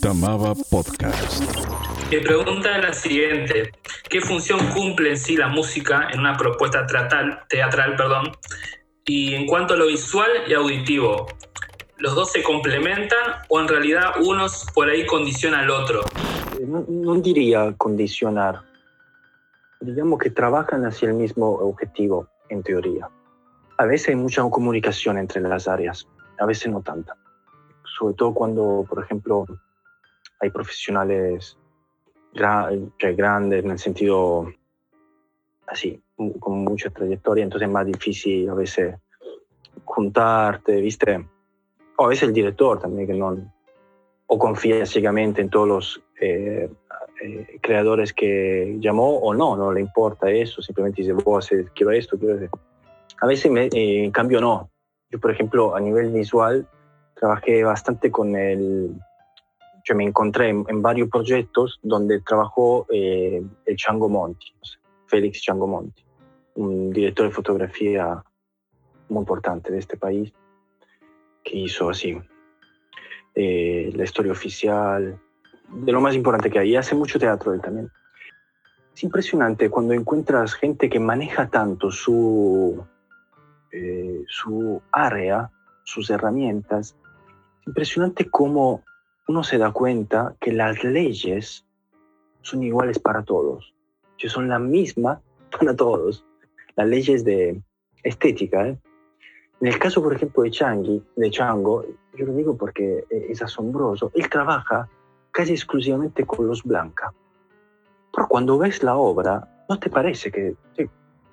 [0.00, 1.42] Tamaba Podcast.
[2.12, 3.72] Mi pregunta es la siguiente.
[4.08, 8.30] ¿Qué función cumple en sí la música en una propuesta teatral, teatral perdón,
[9.04, 11.26] y en cuanto a lo visual y auditivo?
[11.98, 16.02] ¿Los dos se complementan o en realidad uno por ahí condiciona al otro?
[16.60, 18.62] no, diría condicionar,
[19.80, 23.08] digamos que trabajan hacia el mismo objetivo, en teoría.
[23.80, 26.06] A veces hay mucha comunicación entre las áreas,
[26.38, 27.16] a veces no tanta.
[27.98, 29.46] Sobre todo cuando, por ejemplo,
[30.38, 31.56] hay profesionales
[32.34, 34.52] grandes en el sentido
[35.66, 38.96] así, con mucha trayectoria, entonces es más difícil a veces
[39.86, 41.26] juntarte, ¿viste?
[41.96, 43.50] O a veces el director también, que no,
[44.26, 46.70] o confía ciegamente en todos los eh,
[47.22, 52.18] eh, creadores que llamó o no, no le importa eso, simplemente dice, vos quiero esto,
[52.18, 52.60] quiero esto.
[53.20, 54.70] A veces, me, eh, en cambio, no.
[55.10, 56.66] Yo, por ejemplo, a nivel visual,
[57.14, 58.94] trabajé bastante con el...
[59.84, 64.52] Yo me encontré en, varios proyectos donde trabajó el Chango Monti,
[65.06, 66.04] Félix Chango Monti,
[66.54, 68.22] un director de fotografía
[69.08, 70.32] muy importante de este país,
[71.42, 72.18] que hizo así
[73.34, 75.18] eh, la historia oficial,
[75.68, 76.70] de lo más importante que hay.
[76.70, 77.90] Y hace mucho teatro él también.
[78.94, 82.84] Es impresionante cuando encuentras gente que maneja tanto su,
[83.72, 85.50] eh, su área,
[85.84, 86.96] sus herramientas.
[87.60, 88.82] Es impresionante cómo
[89.28, 91.64] uno se da cuenta que las leyes
[92.42, 93.74] son iguales para todos,
[94.18, 95.20] que son la misma
[95.58, 96.24] para todos.
[96.76, 97.60] Las leyes de
[98.02, 98.78] estética, ¿eh?
[99.60, 104.10] En el caso, por ejemplo, de, Changi, de Chango, yo lo digo porque es asombroso,
[104.14, 104.88] él trabaja
[105.30, 107.12] casi exclusivamente con luz blanca.
[108.12, 110.56] Pero cuando ves la obra, no te parece que,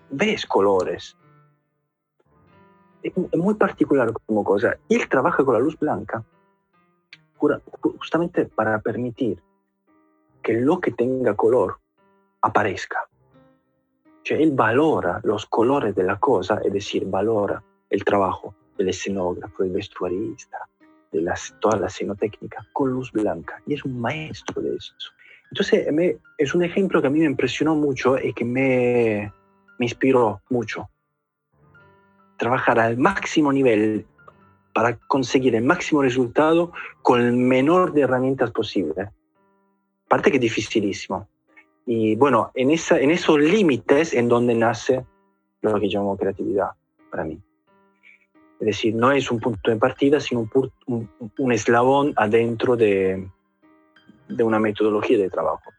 [0.09, 1.17] ves colores.
[3.03, 4.77] Es muy particular como cosa.
[4.89, 6.23] Él trabaja con la luz blanca
[7.37, 9.41] justamente para permitir
[10.41, 11.79] que lo que tenga color
[12.41, 13.07] aparezca.
[14.23, 19.63] Cioè, él valora los colores de la cosa, es decir, valora el trabajo del escenógrafo,
[19.63, 20.67] del vestuarista,
[21.11, 23.61] de toda la escenotécnica con luz blanca.
[23.65, 24.93] Y es un maestro de eso.
[25.51, 29.31] Entonces, me, es un ejemplo que a mí me impresionó mucho y que me,
[29.79, 30.89] me inspiró mucho.
[32.37, 34.05] Trabajar al máximo nivel
[34.77, 36.71] para conseguir el máximo resultado
[37.01, 39.09] con el menor de herramientas posible.
[40.07, 41.27] Parte que es dificilísimo.
[41.87, 45.03] Y bueno, en, esa, en esos límites en donde nace
[45.61, 46.71] lo que llamo creatividad
[47.09, 47.41] para mí.
[48.59, 50.47] Es decir, no es un punto de partida, sino
[50.85, 53.27] un, eslabón adentro de,
[54.27, 55.71] de, una metodología de trabajo.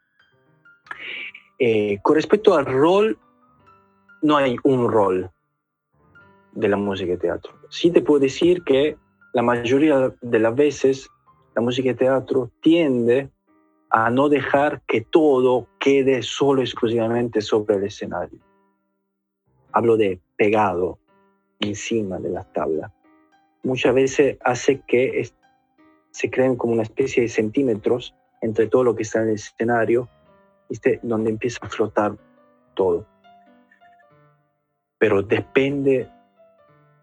[1.59, 3.17] Eh, con respecto al rol,
[4.23, 5.31] no hay un rol
[6.59, 7.53] de la música de teatro.
[7.71, 8.97] Sí te puedo decir que
[9.33, 11.09] la mayoría de las veces
[11.55, 13.31] la música de teatro tiende
[13.91, 18.41] a no dejar que todo quede solo exclusivamente sobre el escenario.
[19.73, 20.99] Hablo de pegado,
[21.61, 22.91] encima de las tablas.
[23.63, 25.31] Muchas veces hace que
[26.11, 30.09] se creen como una especie de centímetros entre todo lo que está en el escenario,
[30.69, 30.99] ¿viste?
[31.03, 32.17] donde empieza a flotar
[32.75, 33.07] todo.
[34.99, 36.09] Pero depende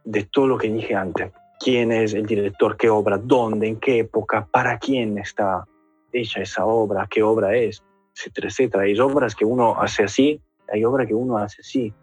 [0.06, 1.32] de todo lo que dije antes.
[1.60, 2.78] ¿Quién es el director?
[2.78, 3.18] ¿Qué obra?
[3.18, 3.68] ¿Dónde?
[3.68, 4.46] ¿En qué época?
[4.46, 5.66] ¿Para quién está
[6.12, 7.08] hecha esa obra?
[7.10, 7.84] ¿Qué obra es?
[8.16, 8.84] Etcétera, etcétera.
[8.84, 10.42] Hay obras que uno hace así,
[10.72, 11.94] hay obras que uno hace así.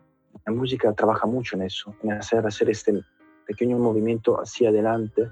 [0.45, 3.03] La música trabaja mucho en eso, en hacer, hacer este
[3.47, 5.29] pequeño movimiento hacia adelante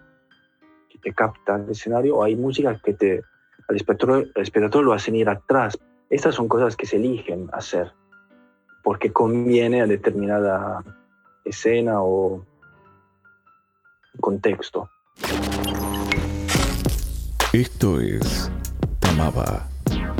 [0.88, 3.22] que te capta el escenario, o hay música que te,
[3.68, 5.78] al espectador, espectador lo hacen ir atrás.
[6.08, 7.92] Estas son cosas que se eligen hacer
[8.82, 10.82] porque conviene a determinada
[11.44, 12.44] escena o
[14.18, 14.88] contexto.
[17.52, 18.50] Esto es
[18.98, 19.68] Tamaba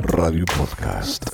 [0.02, 1.24] Radio Podcast.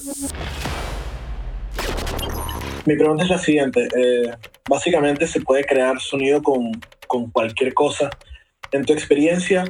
[2.86, 3.88] Mi pregunta es la siguiente.
[3.96, 4.32] Eh,
[4.68, 6.72] básicamente se puede crear sonido con,
[7.08, 8.10] con, cualquier cosa.
[8.70, 9.64] En tu experiencia,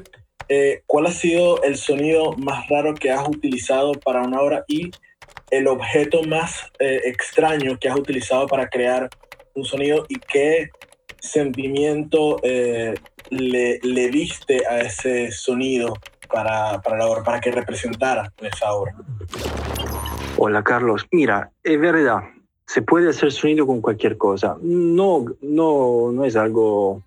[0.48, 4.90] eh, ¿cuál ha sido el sonido más raro que has utilizado para una obra y
[5.50, 9.08] el objeto más eh, extraño que has utilizado para crear
[9.54, 10.68] un sonido y qué
[11.20, 15.94] sentimiento le, le, diste a ese sonido
[16.28, 18.94] para, para la obra, para que representara esa obra?
[20.38, 22.20] Hola Carlos, mira, es verdad,
[22.66, 24.56] se puede hacer sonido con cualquier cosa.
[24.60, 27.02] No, no, no es algo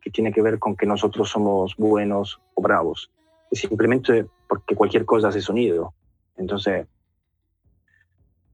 [0.00, 3.10] que tiene que ver con que nosotros somos buenos o bravos.
[3.50, 5.94] Es simplemente porque cualquier cosa hace sonido.
[6.36, 6.86] Entonces,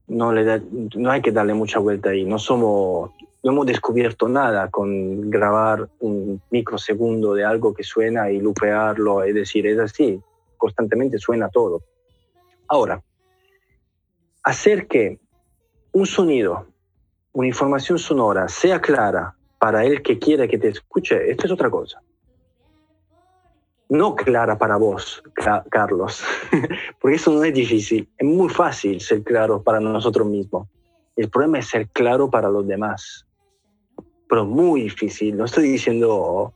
[0.07, 0.61] no, le
[0.95, 2.25] no hay que darle mucha vuelta ahí.
[2.25, 3.11] No somos,
[3.43, 9.35] no hemos descubierto nada con grabar un microsegundo de algo que suena y lupearlo, es
[9.35, 10.21] decir, es así.
[10.57, 11.81] Constantemente suena todo.
[12.69, 13.03] Ahora,
[14.43, 15.19] hacer que
[15.91, 16.67] un sonido,
[17.33, 21.69] una información sonora sea clara para el que quiera que te escuche, esto es otra
[21.69, 22.01] cosa.
[23.89, 25.21] No clara para vos,
[25.69, 26.23] Carlos,
[26.99, 28.09] porque eso no es difícil.
[28.17, 30.69] Es muy fácil ser claro para nosotros mismos.
[31.17, 33.27] El problema es ser claro para los demás.
[34.27, 35.37] Pero muy difícil.
[35.37, 36.53] No estoy diciendo,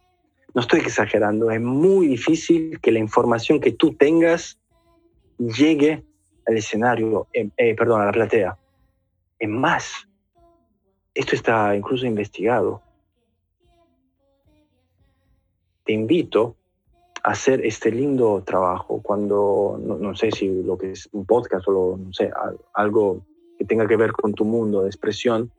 [0.54, 1.52] no estoy exagerando.
[1.52, 4.60] Es muy difícil que la información que tú tengas
[5.38, 6.04] llegue
[6.46, 8.58] al escenario, eh, eh, perdón, a la platea.
[9.38, 10.08] Es más,
[11.14, 12.82] esto está incluso investigado.
[15.84, 16.56] Te invito
[17.24, 21.98] a hacer este lindo trabajo cuando, no, sé si lo que es un podcast o
[21.98, 22.32] no sé,
[22.74, 23.26] algo
[23.58, 25.52] que tenga que ver con tu mundo de expresión,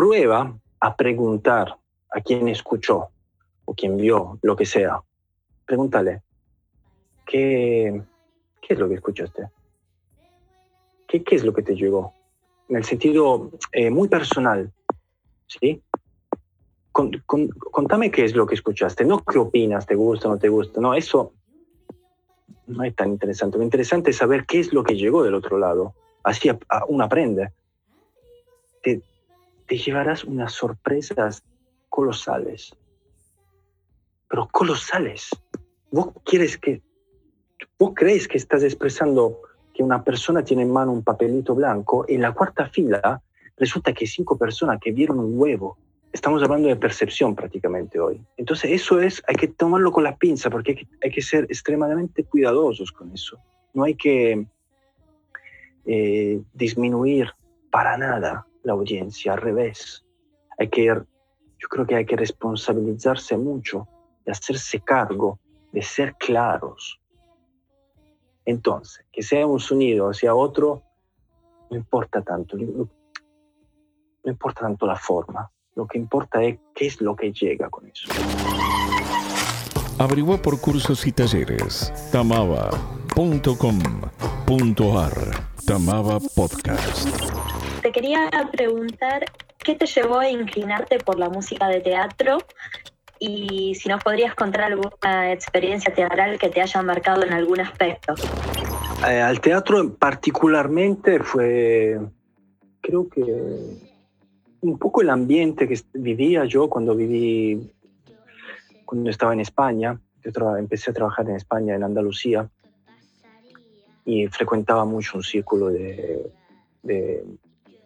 [0.00, 1.76] prueba a preguntar
[2.10, 3.10] a quien escuchó
[3.66, 4.98] o quien vio, lo que sea.
[5.66, 6.22] Pregúntale,
[7.26, 8.02] ¿qué,
[8.62, 9.50] qué es lo que escuchaste?
[11.06, 12.14] ¿Qué, ¿Qué es lo que te llegó?
[12.70, 14.72] En el sentido eh, muy personal,
[15.46, 15.82] ¿sí?
[17.70, 20.80] contame qué es lo que escuchaste, no qué opinas, te gusta o no te gusta,
[20.80, 21.34] no, eso
[22.66, 23.58] no es tan interesante.
[23.58, 25.92] Lo interesante es saber qué es lo que llegó del otro lado.
[26.22, 26.50] Así
[26.88, 27.52] uno aprende.
[28.82, 29.02] Te,
[29.70, 31.44] te llevarás unas sorpresas
[31.88, 32.76] colosales.
[34.28, 35.30] Pero colosales.
[35.92, 36.82] Vos quieres que,
[37.78, 42.16] vos crees que estás expresando que una persona tiene en mano un papelito blanco y
[42.16, 43.22] en la cuarta fila
[43.56, 45.78] resulta que cinco personas que vieron un huevo.
[46.12, 48.20] Estamos hablando de percepción prácticamente hoy.
[48.36, 52.90] Entonces eso es, hay que tomarlo con la pinza porque hay que, ser extremadamente cuidadosos
[52.90, 53.38] con eso.
[53.72, 54.48] No hay que
[55.86, 57.30] eh, disminuir
[57.70, 60.04] para nada la audiencia, al revés.
[60.58, 63.88] Hay que, yo creo que hay que responsabilizarse mucho
[64.24, 65.38] de hacerse cargo,
[65.72, 67.00] de ser claros.
[68.44, 70.82] Entonces, que sea un sonido o sea otro,
[71.70, 72.88] no importa tanto, no
[74.24, 78.10] importa tanto la forma, lo que importa es qué es lo que llega con eso.
[79.98, 81.92] Averigua por cursos y talleres.
[82.10, 82.90] tamaba.com.ar
[85.66, 87.49] Tamaba Podcast.
[87.82, 89.24] Te quería preguntar
[89.58, 92.38] qué te llevó a inclinarte por la música de teatro
[93.18, 98.14] y si nos podrías contar alguna experiencia teatral que te haya marcado en algún aspecto.
[99.08, 101.98] Eh, al teatro particularmente fue,
[102.82, 103.22] creo que
[104.60, 107.72] un poco el ambiente que vivía yo cuando viví,
[108.84, 109.98] cuando estaba en España.
[110.58, 112.46] Empecé a trabajar en España, en Andalucía,
[114.04, 116.30] y frecuentaba mucho un círculo de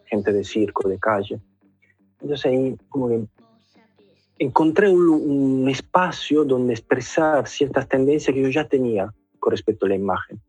[0.07, 1.41] gente de circo, de calle.
[2.21, 3.25] Entonces ahí como que
[4.39, 9.91] encontré un, un, espacio donde expresar ciertas tendencias que yo ya tenía con respecto a
[9.91, 10.41] la imagen.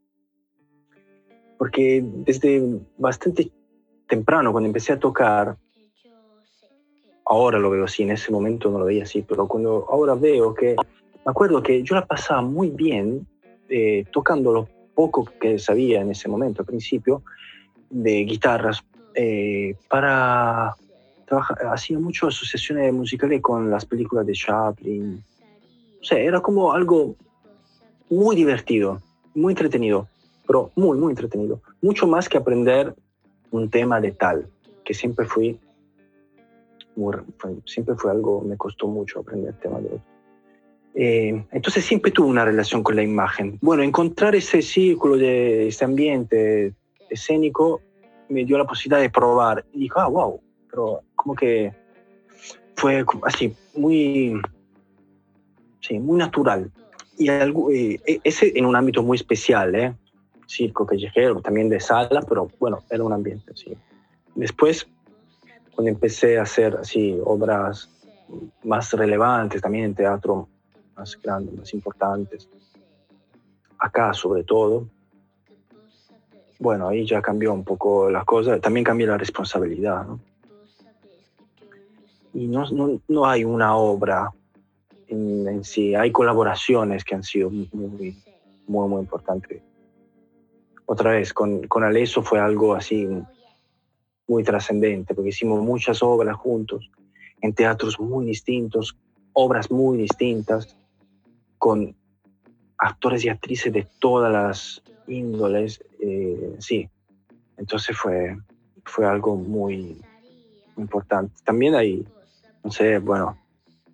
[1.58, 3.52] Porque desde bastante
[4.08, 5.58] temprano, cuando empecé a tocar,
[7.26, 10.54] ahora lo veo así, en ese momento no lo veía así, pero cuando ahora veo
[10.54, 10.76] que,
[11.26, 13.28] me acuerdo que yo la pasaba muy bien
[13.70, 17.24] eh, tocando lo poco que sabía en ese momento, al principio,
[17.90, 18.84] de guitarras,
[19.16, 20.76] eh, para
[21.26, 25.24] trabajar, hacía muchas asociaciones musicales con las películas de Chaplin.
[26.02, 27.16] O sea, era como algo
[28.10, 29.02] muy divertido,
[29.34, 30.08] muy entretenido,
[30.46, 31.62] pero muy, muy entretenido.
[31.82, 32.94] Mucho más que aprender
[33.52, 34.48] un tema de tal,
[34.84, 35.60] que siempre fui,
[37.66, 40.16] siempre fue algo, me costó mucho aprender el tema de otro.
[40.98, 43.58] Eh, entonces siempre tuve una relación con la imagen.
[43.62, 46.74] Bueno, encontrar ese círculo, de ese ambiente
[47.10, 47.82] escénico,
[48.30, 49.66] me dio la posibilidad de probar.
[49.74, 51.74] Y dije, ah, wow, pero como que
[52.76, 54.42] fue así, muy,
[55.82, 56.72] sí, muy natural.
[57.18, 59.96] Y algo, eh, e, ese en un ámbito muy especial, ¿eh?
[60.48, 63.76] circo callejero, también de sala, pero bueno, era un ambiente así.
[64.36, 64.88] Después,
[65.74, 67.90] cuando empecé a hacer así obras
[68.64, 70.48] más relevantes, también en teatro
[70.96, 72.48] más grandes, más importantes,
[73.80, 74.88] acá sobre todo,
[76.60, 80.20] bueno, ahí ya cambió un poco las cosas, también cambió la responsabilidad, ¿no?
[82.34, 84.30] Y no, no, no hay una obra
[85.08, 88.18] en, sí, hay colaboraciones que han sido muy, muy,
[88.68, 89.62] muy, muy importantes.
[90.86, 93.08] Otra vez, con, con Aleso fue algo así
[94.28, 96.90] muy trascendente, porque hicimos muchas obras juntos,
[97.42, 98.98] en teatros muy distintos,
[99.34, 100.76] obras muy distintas,
[101.58, 101.96] con
[102.78, 106.88] actores y actrices de todas las índoles, eh, sí.
[107.58, 108.38] Entonces fue,
[108.84, 110.02] fue algo muy
[110.78, 111.34] importante.
[111.44, 112.06] También hay,
[112.64, 113.38] no sé, bueno,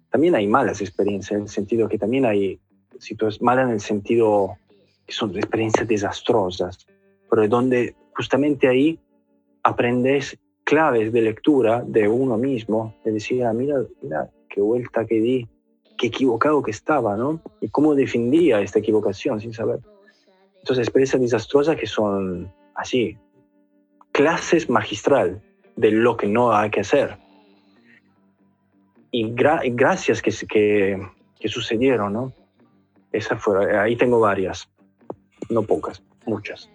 [0.09, 2.59] también hay malas experiencias, en el sentido que también hay
[2.99, 4.57] situaciones malas en el sentido
[5.05, 6.85] que son experiencias desastrosas,
[7.29, 8.99] pero donde justamente ahí
[9.63, 15.19] aprendes claves de lectura de uno mismo, de decir, ah, mira, mira qué vuelta que
[15.19, 15.47] di,
[15.97, 17.41] qué equivocado que estaba, ¿no?
[17.61, 19.79] Y cómo defendía esta equivocación sin saber.
[20.61, 23.17] Entonces, experiencias desastrosas que son así,
[24.11, 25.41] clases magistral
[25.75, 27.17] de lo que no hay que hacer.
[29.11, 31.07] Y gracias que, que,
[31.39, 32.33] que, sucedieron, ¿no?
[33.11, 34.69] Esa fue, ahí tengo varias,
[35.49, 36.69] no pocas, muchas.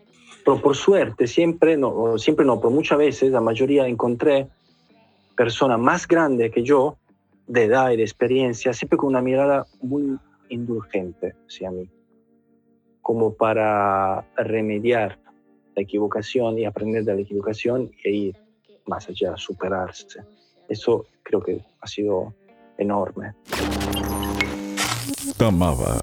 [0.44, 4.48] pero por suerte siempre, no, siempre no, pero muchas veces, la mayoría encontré
[5.34, 6.98] personas más grandes que yo,
[7.46, 10.18] de edad y de experiencia, siempre con una mirada muy
[10.48, 11.88] indulgente hacia mí,
[13.06, 15.16] como para remediar
[15.76, 18.36] la equivocación y aprender de la equivocación e ir
[18.84, 20.24] más allá, superarse.
[20.68, 22.34] Eso creo que ha sido
[22.76, 23.32] enorme.
[25.38, 26.02] Tamaba.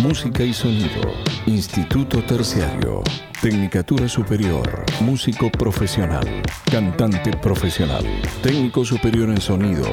[0.00, 1.10] Música y sonido.
[1.46, 3.02] Instituto Terciario.
[3.42, 4.84] Tecnicatura Superior.
[5.00, 6.44] Músico profesional.
[6.70, 8.04] Cantante profesional.
[8.44, 9.86] Técnico superior en sonido.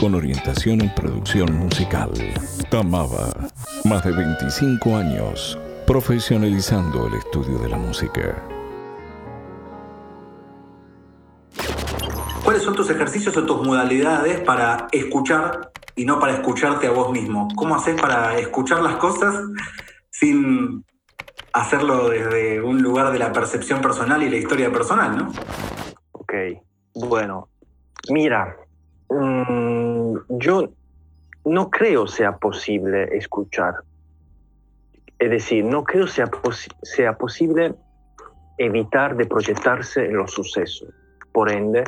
[0.00, 2.10] Con orientación en producción musical.
[2.70, 3.50] Tamaba.
[3.84, 5.58] Más de 25 años.
[5.90, 8.40] Profesionalizando el estudio de la música.
[12.44, 17.10] ¿Cuáles son tus ejercicios o tus modalidades para escuchar y no para escucharte a vos
[17.10, 17.48] mismo?
[17.56, 19.34] ¿Cómo haces para escuchar las cosas
[20.10, 20.84] sin
[21.52, 25.32] hacerlo desde un lugar de la percepción personal y la historia personal, no?
[26.12, 26.34] Ok,
[26.94, 27.48] bueno,
[28.10, 28.56] mira,
[29.08, 30.72] mm, yo
[31.46, 33.82] no creo sea posible escuchar.
[35.20, 36.30] Es decir, no creo sea,
[36.82, 37.74] sea posible
[38.56, 40.88] evitar de proyectarse en los sucesos.
[41.30, 41.84] Por ende,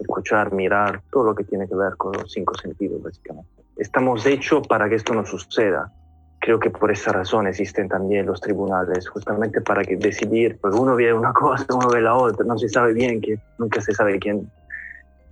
[0.00, 3.50] escuchar, mirar, todo lo que tiene que ver con los cinco sentidos, básicamente.
[3.76, 5.92] Estamos hechos para que esto no suceda.
[6.40, 10.96] Creo que por esa razón existen también los tribunales, justamente para que decidir, pues uno
[10.96, 14.18] ve una cosa, uno ve la otra, no se sabe bien, que nunca se sabe
[14.18, 14.50] quién,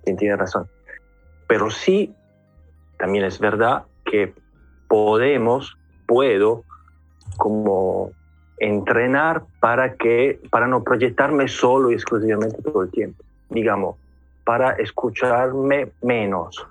[0.05, 0.67] quién tiene razón.
[1.47, 2.15] Pero sí,
[2.97, 4.33] también es verdad que
[4.87, 5.77] podemos,
[6.07, 6.63] puedo,
[7.37, 8.11] como
[8.57, 13.23] entrenar para que para no proyectarme solo y exclusivamente todo el tiempo.
[13.49, 13.97] Digamos,
[14.43, 16.65] para escucharme menos.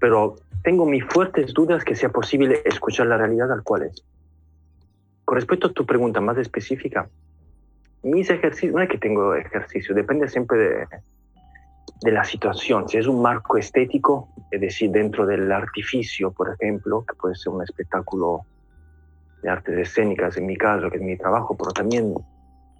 [0.00, 4.04] Pero tengo mis fuertes dudas que sea posible escuchar la realidad tal cual es.
[5.24, 7.08] Con respecto a tu pregunta más específica,
[8.02, 10.86] mis ejercicios, no es que tengo ejercicio, depende siempre de,
[12.02, 12.88] de la situación.
[12.88, 17.52] Si es un marco estético, es decir, dentro del artificio, por ejemplo, que puede ser
[17.52, 18.44] un espectáculo
[19.42, 22.14] de artes escénicas, en mi caso, que es mi trabajo, pero también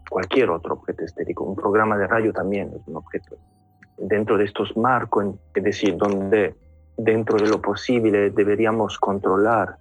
[0.09, 1.45] cualquier otro objeto estético.
[1.45, 3.37] Un programa de radio también es un objeto
[3.99, 6.55] dentro de estos marcos, es decir, donde
[6.97, 9.77] dentro de lo posible deberíamos controlar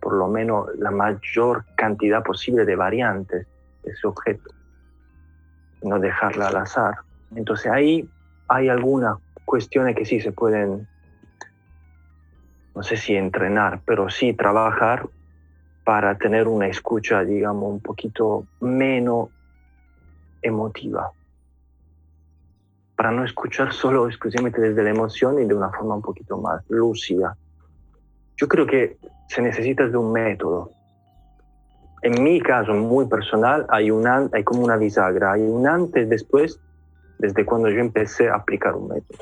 [0.00, 3.46] por lo menos la mayor cantidad posible de variantes
[3.82, 4.50] de ese objeto,
[5.82, 6.96] no dejarla al azar.
[7.34, 8.06] Entonces ahí
[8.48, 9.16] hay algunas
[9.46, 10.86] cuestiones que sí se pueden,
[12.74, 15.08] no sé si entrenar, pero sí trabajar
[15.84, 19.28] para tener una escucha, digamos, un poquito menos
[20.42, 21.12] emotiva
[22.96, 26.62] para no escuchar solo exclusivamente desde la emoción y de una forma un poquito más
[26.68, 27.36] lúcida.
[28.36, 28.96] Yo creo que
[29.28, 30.70] se necesita de un método.
[32.02, 36.60] En mi caso muy personal hay, una, hay como una bisagra, hay un antes después
[37.18, 39.18] desde cuando yo empecé a aplicar un método.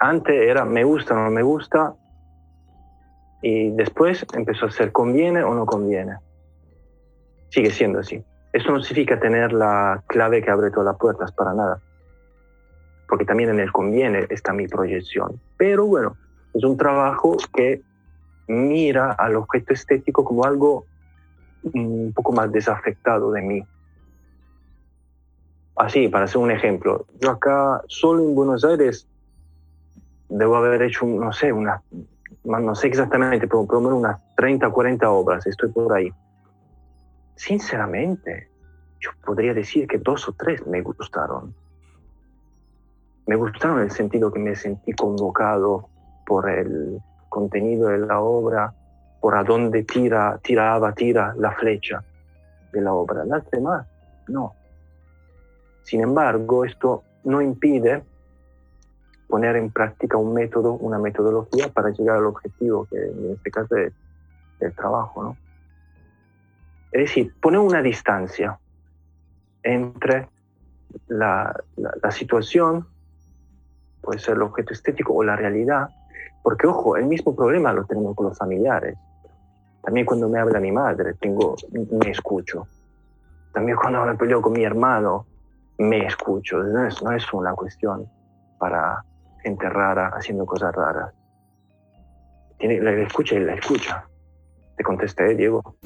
[0.00, 1.94] Antes era me gusta no me gusta
[3.46, 6.16] y después empezó a ser conviene o no conviene.
[7.50, 8.22] Sigue siendo así.
[8.52, 11.80] Eso no significa tener la clave que abre todas las puertas para nada
[13.08, 15.40] porque también en el conviene está mi proyección.
[15.56, 16.16] Pero bueno,
[16.52, 17.82] es un trabajo que
[18.48, 20.86] mira al objeto estético como algo
[21.62, 23.64] un poco más desafectado de mí.
[25.76, 29.08] Así, para hacer un ejemplo, yo acá solo en Buenos Aires
[30.28, 31.82] debo haber hecho, no sé, una,
[32.44, 36.12] no sé exactamente, pero por lo menos unas 30, 40 obras, estoy por ahí.
[37.36, 38.48] Sinceramente,
[39.00, 41.54] yo podría decir que dos o tres me gustaron
[43.26, 45.88] me gustaron en el sentido que me sentí convocado
[46.26, 48.74] por el contenido de la obra,
[49.20, 52.04] por a dónde tira, tiraba, tira la flecha
[52.72, 53.24] de la obra.
[53.24, 53.86] Las demás,
[54.28, 54.54] no.
[55.82, 58.04] Sin embargo, esto no impide
[59.28, 63.76] poner en práctica un método, una metodología para llegar al objetivo, que en este caso
[63.76, 63.92] es
[64.60, 65.36] el trabajo, ¿no?
[66.92, 68.58] Es decir, poner una distancia
[69.62, 70.28] entre
[71.08, 72.86] la, la situación
[74.04, 75.88] puede ser el objeto estético o la realidad,
[76.42, 78.96] porque ojo, el mismo problema lo tenemos con los familiares.
[79.82, 82.66] También cuando me habla mi madre, tengo, me escucho.
[83.52, 85.26] También cuando me peleo con mi hermano,
[85.78, 86.62] me escucho.
[86.62, 88.08] No es, no es una cuestión
[88.58, 89.04] para
[89.44, 91.12] gente rara haciendo cosas raras.
[92.58, 94.08] Tiene, la escucha y la escucha.
[94.76, 95.76] Te contesté, Diego.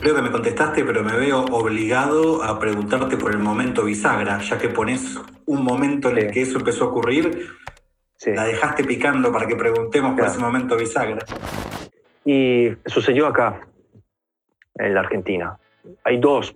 [0.00, 4.58] Creo que me contestaste, pero me veo obligado a preguntarte por el momento bisagra, ya
[4.58, 7.48] que pones un momento en el que eso empezó a ocurrir.
[8.26, 11.24] La dejaste picando para que preguntemos por ese momento bisagra.
[12.24, 13.60] Y sucedió acá,
[14.74, 15.58] en la Argentina.
[16.04, 16.54] Hay dos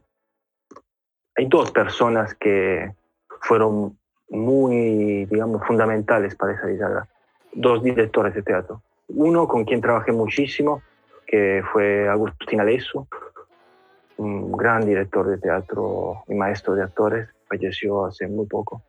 [1.37, 2.93] hay dos personas que
[3.41, 3.99] fueron
[4.31, 7.09] muy, digamos, fundamentales para esa bisagra.
[7.53, 8.83] Dos directores de teatro.
[9.09, 10.83] Uno con quien trabajé muchísimo,
[11.27, 13.07] que fue Agustín Alesso,
[14.17, 18.83] un gran director de teatro y maestro de actores, falleció hace muy poco,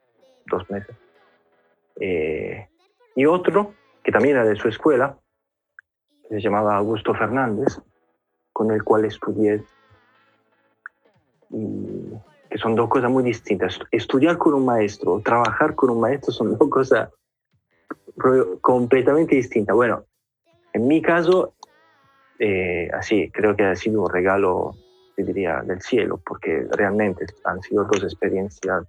[0.46, 0.96] dos meses.
[2.00, 2.68] Eh,
[3.16, 3.74] y otro,
[4.04, 5.18] que también era de su escuela,
[6.30, 7.80] se llamaba Augusto Fernández,
[8.52, 9.64] con el cual estudié,
[12.56, 13.78] que son dos cosas muy distintas.
[13.92, 17.10] Estudiar con un maestro, trabajar con un maestro son dos cosas
[18.62, 19.76] completamente distintas.
[19.76, 20.06] Bueno,
[20.72, 21.56] en mi caso,
[22.40, 24.74] eh, así, creo que ha sido un regalo,
[25.18, 28.86] te diría, del cielo, porque realmente han sido dos experiencias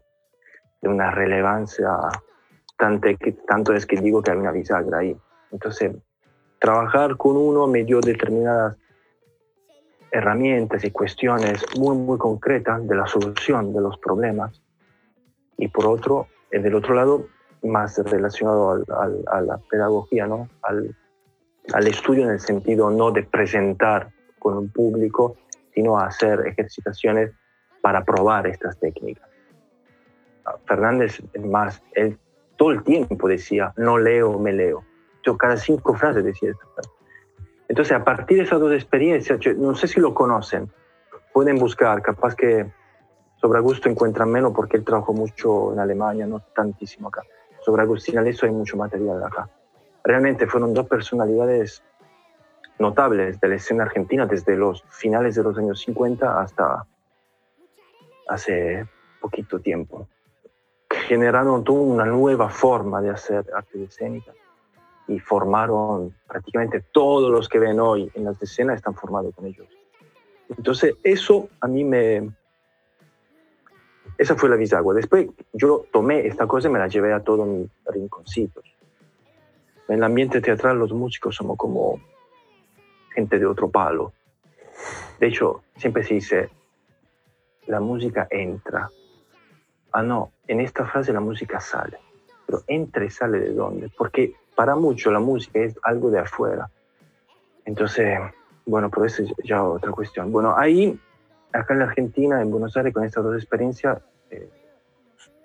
[0.80, 1.90] de una relevancia,
[2.78, 3.08] tanto,
[3.48, 5.16] tanto es que digo que hay una bisagra ahí.
[5.50, 5.90] Entonces,
[6.60, 8.76] trabajar con uno me dio determinadas
[10.10, 14.62] herramientas y cuestiones muy, muy concretas de la solución de los problemas.
[15.58, 17.26] Y por otro, eh, del otro lado,
[17.62, 20.48] más relacionado al, a la pedagogía, ¿no?
[20.62, 20.94] Al,
[21.72, 25.36] al, estudio en el sentido no de presentar con un público,
[25.74, 27.32] sino hacer ejercitaciones
[27.80, 29.28] para probar estas técnicas.
[30.66, 32.18] Fernández, más, él
[32.56, 34.84] todo el tiempo decía, no leo, me leo.
[35.24, 36.66] Yo cada cinco frases decía esto.
[37.68, 40.70] Entonces, a partir de esas dos experiencias, no sé si lo conocen,
[41.32, 42.66] pueden buscar, capaz que
[43.36, 47.22] sobre Augusto encuentran menos porque él trabajó mucho en Alemania, no tantísimo acá.
[47.60, 49.48] Sobre Agustín Alesso hay mucho material acá.
[50.04, 51.82] Realmente fueron dos personalidades
[52.78, 56.86] notables de la escena argentina desde los finales de los años 50 hasta
[58.28, 58.86] hace
[59.20, 60.08] poquito tiempo.
[60.88, 64.32] Generaron toda una nueva forma de hacer arte escénica
[65.08, 69.66] y formaron prácticamente todos los que ven hoy en las escenas están formados con ellos.
[70.48, 72.30] Entonces, eso a mí me...
[74.18, 74.94] Esa fue la bisagua.
[74.94, 78.64] Después yo tomé esta cosa y me la llevé a todos mis rinconcitos.
[79.88, 82.00] En el ambiente teatral los músicos somos como
[83.14, 84.12] gente de otro palo.
[85.20, 86.50] De hecho, siempre se dice,
[87.66, 88.90] la música entra.
[89.92, 91.98] Ah, no, en esta frase la música sale.
[92.46, 93.90] Pero entra y sale de dónde?
[93.96, 96.68] Porque para mucho la música es algo de afuera.
[97.64, 98.18] Entonces,
[98.64, 100.32] bueno, por eso ya otra cuestión.
[100.32, 100.98] Bueno, ahí,
[101.52, 104.00] acá en la Argentina, en Buenos Aires, con estas dos experiencias,
[104.30, 104.50] eh,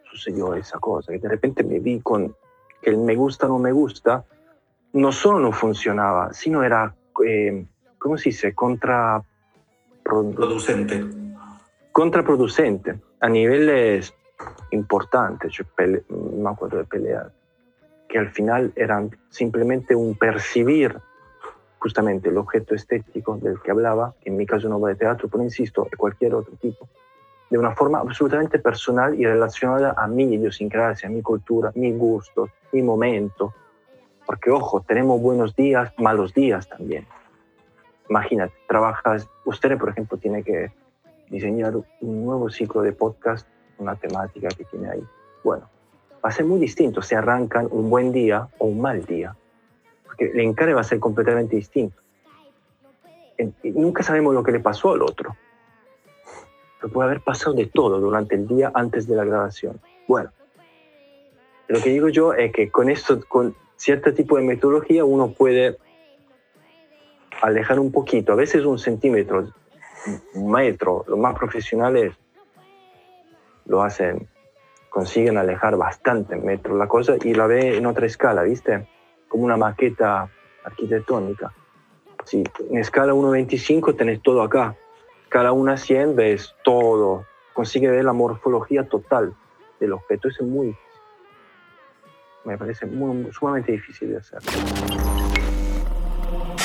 [0.10, 2.36] sucedió esa cosa, que de repente me vi con
[2.82, 4.26] que el me gusta no me gusta,
[4.94, 6.96] no solo no funcionaba, sino era,
[7.26, 7.68] eh,
[8.00, 8.56] ¿cómo se dice?
[8.56, 11.06] Contraproducente.
[11.92, 14.16] Contraproducente, a niveles
[14.72, 15.52] importantes.
[15.52, 16.02] Yo me
[16.50, 17.32] acuerdo de pelear
[18.12, 21.00] que al final eran simplemente un percibir
[21.80, 25.30] justamente el objeto estético del que hablaba, que en mi caso no va de teatro,
[25.30, 26.90] pero insisto, de cualquier otro tipo,
[27.50, 32.50] de una forma absolutamente personal y relacionada a mi idiosincrasia, a mi cultura, mi gusto,
[32.74, 33.54] mi momento.
[34.26, 37.08] Porque, ojo, tenemos buenos días, malos días también.
[38.10, 40.72] Imagínate, trabajas, usted, por ejemplo, tiene que
[41.30, 43.48] diseñar un nuevo ciclo de podcast,
[43.80, 45.04] una temática que tiene ahí.
[45.44, 45.68] Bueno,
[46.24, 49.36] va a ser muy distinto si arrancan un buen día o un mal día,
[50.06, 51.98] porque el encare va a ser completamente distinto.
[53.64, 55.36] nunca sabemos lo que le pasó al otro.
[56.80, 59.80] Pero puede haber pasado de todo durante el día antes de la grabación.
[60.08, 60.32] Bueno,
[61.68, 65.78] lo que digo yo es que con esto, con cierto tipo de metodología, uno puede
[67.42, 69.52] alejar un poquito, a veces un centímetro,
[70.36, 71.04] un metro.
[71.08, 72.14] Los más profesionales
[73.66, 74.28] lo hacen
[74.92, 78.88] consiguen alejar bastante metros la cosa y la ve en otra escala, ¿viste?
[79.30, 80.30] Como una maqueta
[80.66, 81.54] arquitectónica.
[82.26, 84.76] Si en escala 1.25 tenés todo acá,
[85.24, 89.34] escala 1.100 ves todo, consigue ver la morfología total
[89.80, 90.28] del objeto.
[90.28, 90.76] Eso es muy,
[92.44, 92.86] me parece
[93.32, 94.40] sumamente difícil de hacer.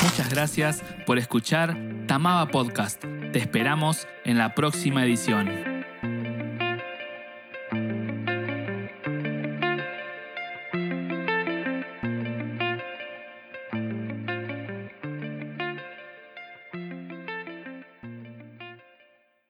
[0.03, 3.01] Muchas gracias por escuchar Tamaba Podcast.
[3.31, 5.66] Te esperamos en la próxima edición.